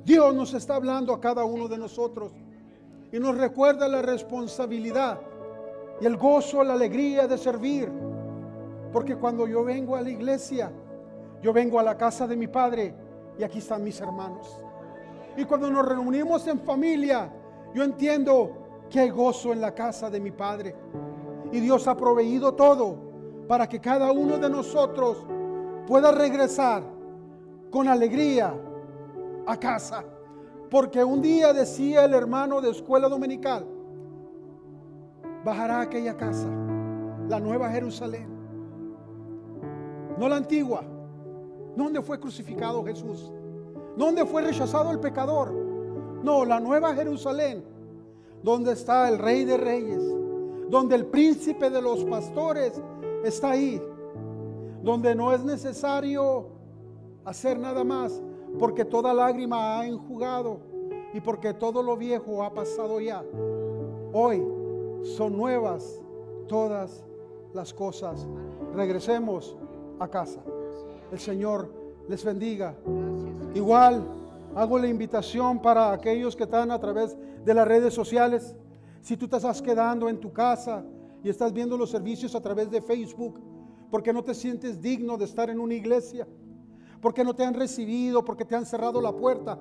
Dios 0.03 0.33
nos 0.33 0.51
está 0.55 0.77
hablando 0.77 1.13
a 1.13 1.21
cada 1.21 1.45
uno 1.45 1.67
de 1.67 1.77
nosotros 1.77 2.33
y 3.11 3.19
nos 3.19 3.37
recuerda 3.37 3.87
la 3.87 4.01
responsabilidad 4.01 5.21
y 5.99 6.05
el 6.05 6.17
gozo, 6.17 6.63
la 6.63 6.73
alegría 6.73 7.27
de 7.27 7.37
servir. 7.37 7.91
Porque 8.91 9.15
cuando 9.15 9.47
yo 9.47 9.63
vengo 9.63 9.95
a 9.95 10.01
la 10.01 10.09
iglesia, 10.09 10.71
yo 11.41 11.53
vengo 11.53 11.79
a 11.79 11.83
la 11.83 11.97
casa 11.97 12.27
de 12.27 12.35
mi 12.35 12.47
padre 12.47 12.93
y 13.37 13.43
aquí 13.43 13.59
están 13.59 13.83
mis 13.83 13.99
hermanos. 13.99 14.61
Y 15.37 15.45
cuando 15.45 15.69
nos 15.69 15.85
reunimos 15.85 16.47
en 16.47 16.59
familia, 16.59 17.31
yo 17.73 17.83
entiendo 17.83 18.51
que 18.89 19.01
hay 19.01 19.09
gozo 19.09 19.51
en 19.51 19.61
la 19.61 19.73
casa 19.73 20.09
de 20.09 20.19
mi 20.19 20.31
padre. 20.31 20.75
Y 21.51 21.59
Dios 21.59 21.87
ha 21.87 21.95
proveído 21.95 22.53
todo 22.53 22.97
para 23.47 23.67
que 23.67 23.79
cada 23.79 24.11
uno 24.11 24.37
de 24.37 24.49
nosotros 24.49 25.25
pueda 25.85 26.11
regresar 26.11 26.83
con 27.69 27.87
alegría 27.87 28.53
a 29.45 29.57
casa. 29.57 30.03
Porque 30.69 31.03
un 31.03 31.21
día 31.21 31.53
decía 31.53 32.05
el 32.05 32.13
hermano 32.13 32.61
de 32.61 32.71
escuela 32.71 33.07
dominical, 33.07 33.65
bajará 35.45 35.81
aquella 35.81 36.17
casa, 36.17 36.49
la 37.29 37.39
nueva 37.39 37.69
Jerusalén, 37.69 38.27
no 40.17 40.27
la 40.27 40.37
antigua, 40.37 40.83
donde 41.75 42.01
fue 42.01 42.19
crucificado 42.19 42.83
Jesús, 42.83 43.31
donde 43.95 44.25
fue 44.25 44.41
rechazado 44.41 44.89
el 44.89 44.99
pecador, 44.99 45.53
no, 46.23 46.45
la 46.45 46.59
nueva 46.59 46.95
Jerusalén, 46.95 47.63
donde 48.41 48.71
está 48.71 49.07
el 49.07 49.19
rey 49.19 49.45
de 49.45 49.57
reyes, 49.57 50.01
donde 50.69 50.95
el 50.95 51.05
príncipe 51.05 51.69
de 51.69 51.81
los 51.81 52.03
pastores 52.05 52.81
está 53.23 53.51
ahí, 53.51 53.79
donde 54.81 55.13
no 55.13 55.31
es 55.31 55.43
necesario 55.43 56.47
hacer 57.23 57.59
nada 57.59 57.83
más, 57.83 58.19
porque 58.57 58.83
toda 58.83 59.13
lágrima 59.13 59.79
ha 59.79 59.85
enjugado 59.85 60.59
y 61.13 61.21
porque 61.21 61.53
todo 61.53 61.83
lo 61.83 61.95
viejo 61.95 62.43
ha 62.43 62.51
pasado 62.51 62.99
ya. 62.99 63.23
Hoy 64.11 64.55
son 65.03 65.37
nuevas 65.37 66.01
todas 66.47 67.03
las 67.53 67.73
cosas. 67.73 68.27
Regresemos 68.73 69.55
a 69.99 70.07
casa. 70.07 70.41
El 71.11 71.19
Señor 71.19 71.71
les 72.07 72.23
bendiga. 72.23 72.75
Igual 73.53 74.05
hago 74.55 74.79
la 74.79 74.87
invitación 74.87 75.61
para 75.61 75.91
aquellos 75.91 76.35
que 76.35 76.43
están 76.43 76.71
a 76.71 76.79
través 76.79 77.17
de 77.43 77.53
las 77.53 77.67
redes 77.67 77.93
sociales. 77.93 78.55
Si 79.01 79.17
tú 79.17 79.27
te 79.27 79.37
estás 79.37 79.61
quedando 79.61 80.09
en 80.09 80.19
tu 80.19 80.31
casa 80.31 80.83
y 81.23 81.29
estás 81.29 81.53
viendo 81.53 81.77
los 81.77 81.89
servicios 81.89 82.35
a 82.35 82.41
través 82.41 82.69
de 82.69 82.81
Facebook, 82.81 83.39
porque 83.89 84.13
no 84.13 84.23
te 84.23 84.33
sientes 84.33 84.81
digno 84.81 85.17
de 85.17 85.25
estar 85.25 85.49
en 85.49 85.59
una 85.59 85.73
iglesia, 85.73 86.27
porque 87.01 87.23
no 87.23 87.35
te 87.35 87.43
han 87.43 87.53
recibido, 87.53 88.25
porque 88.25 88.45
te 88.45 88.55
han 88.55 88.65
cerrado 88.65 88.99
la 88.99 89.11
puerta, 89.11 89.59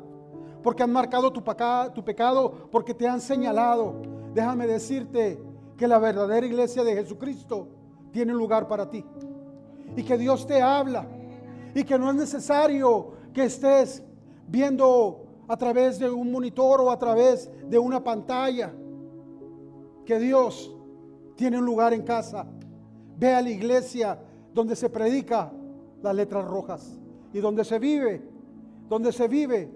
porque 0.63 0.83
han 0.83 0.93
marcado 0.93 1.31
tu, 1.31 1.43
pecado, 1.45 2.69
porque 2.71 2.95
te 2.95 3.07
han 3.07 3.21
señalado. 3.21 3.95
Déjame 4.35 4.67
decirte 4.67 5.41
que 5.77 5.87
la 5.87 5.99
verdadera 5.99 6.45
iglesia 6.45 6.83
de 6.83 6.95
Jesucristo 6.95 7.69
tiene 8.11 8.33
lugar 8.33 8.67
para 8.67 8.91
ti 8.91 9.05
y 9.97 10.03
que 10.03 10.19
Dios 10.19 10.47
te 10.47 10.61
habla 10.61 11.07
y 11.75 11.85
que 11.85 11.99
no 11.99 12.11
es 12.11 12.17
necesario 12.17 13.13
que 13.33 13.45
estés 13.45 14.03
viendo 14.49 15.25
a 15.47 15.57
través 15.57 15.99
de 15.99 16.11
un 16.11 16.33
monitor 16.33 16.81
o 16.81 16.91
a 16.91 16.99
través 16.99 17.51
de 17.69 17.79
una 17.79 18.03
pantalla, 18.03 18.73
que 20.05 20.19
Dios 20.19 20.75
tiene 21.37 21.59
un 21.59 21.65
lugar 21.65 21.93
en 21.93 22.03
casa. 22.03 22.47
Ve 23.17 23.35
a 23.35 23.43
la 23.43 23.51
iglesia 23.51 24.19
donde 24.53 24.77
se 24.77 24.91
predica 24.91 25.53
las 26.03 26.15
letras 26.15 26.45
rojas 26.45 26.99
y 27.33 27.39
donde 27.39 27.65
se 27.65 27.79
vive, 27.79 28.23
donde 28.89 29.13
se 29.13 29.29
vive 29.29 29.71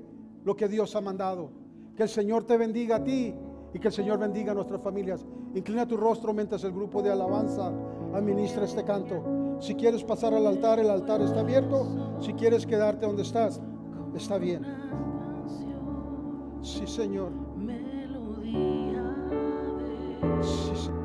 lo 0.45 0.57
que 0.57 0.69
Dios 0.69 0.95
ha 0.97 1.01
mandado. 1.01 1.51
Que 1.97 2.05
el 2.05 2.09
Señor 2.09 2.45
te 2.45 2.57
bendiga 2.57 2.97
a 2.97 3.05
ti 3.05 3.35
y 3.75 3.79
que 3.79 3.89
el 3.89 3.95
Señor 3.95 4.19
bendiga 4.19 4.53
a 4.53 4.55
nuestras 4.55 4.81
familias. 4.81 5.27
Inclina 5.55 5.87
tu 5.87 5.97
rostro 5.97 6.33
mientras 6.33 6.65
el 6.65 6.73
grupo 6.73 7.03
de 7.03 7.11
alabanza 7.11 7.73
administra 8.15 8.65
este 8.65 8.85
canto. 8.85 9.59
Si 9.61 9.75
quieres 9.75 10.05
pasar 10.05 10.35
al 10.35 10.47
altar, 10.47 10.79
el 10.79 10.91
altar 10.91 11.21
está 11.21 11.41
abierto. 11.41 11.87
Si 12.21 12.33
quieres 12.35 12.67
quedarte 12.67 13.07
donde 13.07 13.23
estás, 13.23 13.61
está 14.15 14.39
bien. 14.39 14.65
Sí, 16.63 16.87
Señor. 16.87 17.31
Sí, 20.43 20.77
Señor. 20.77 20.98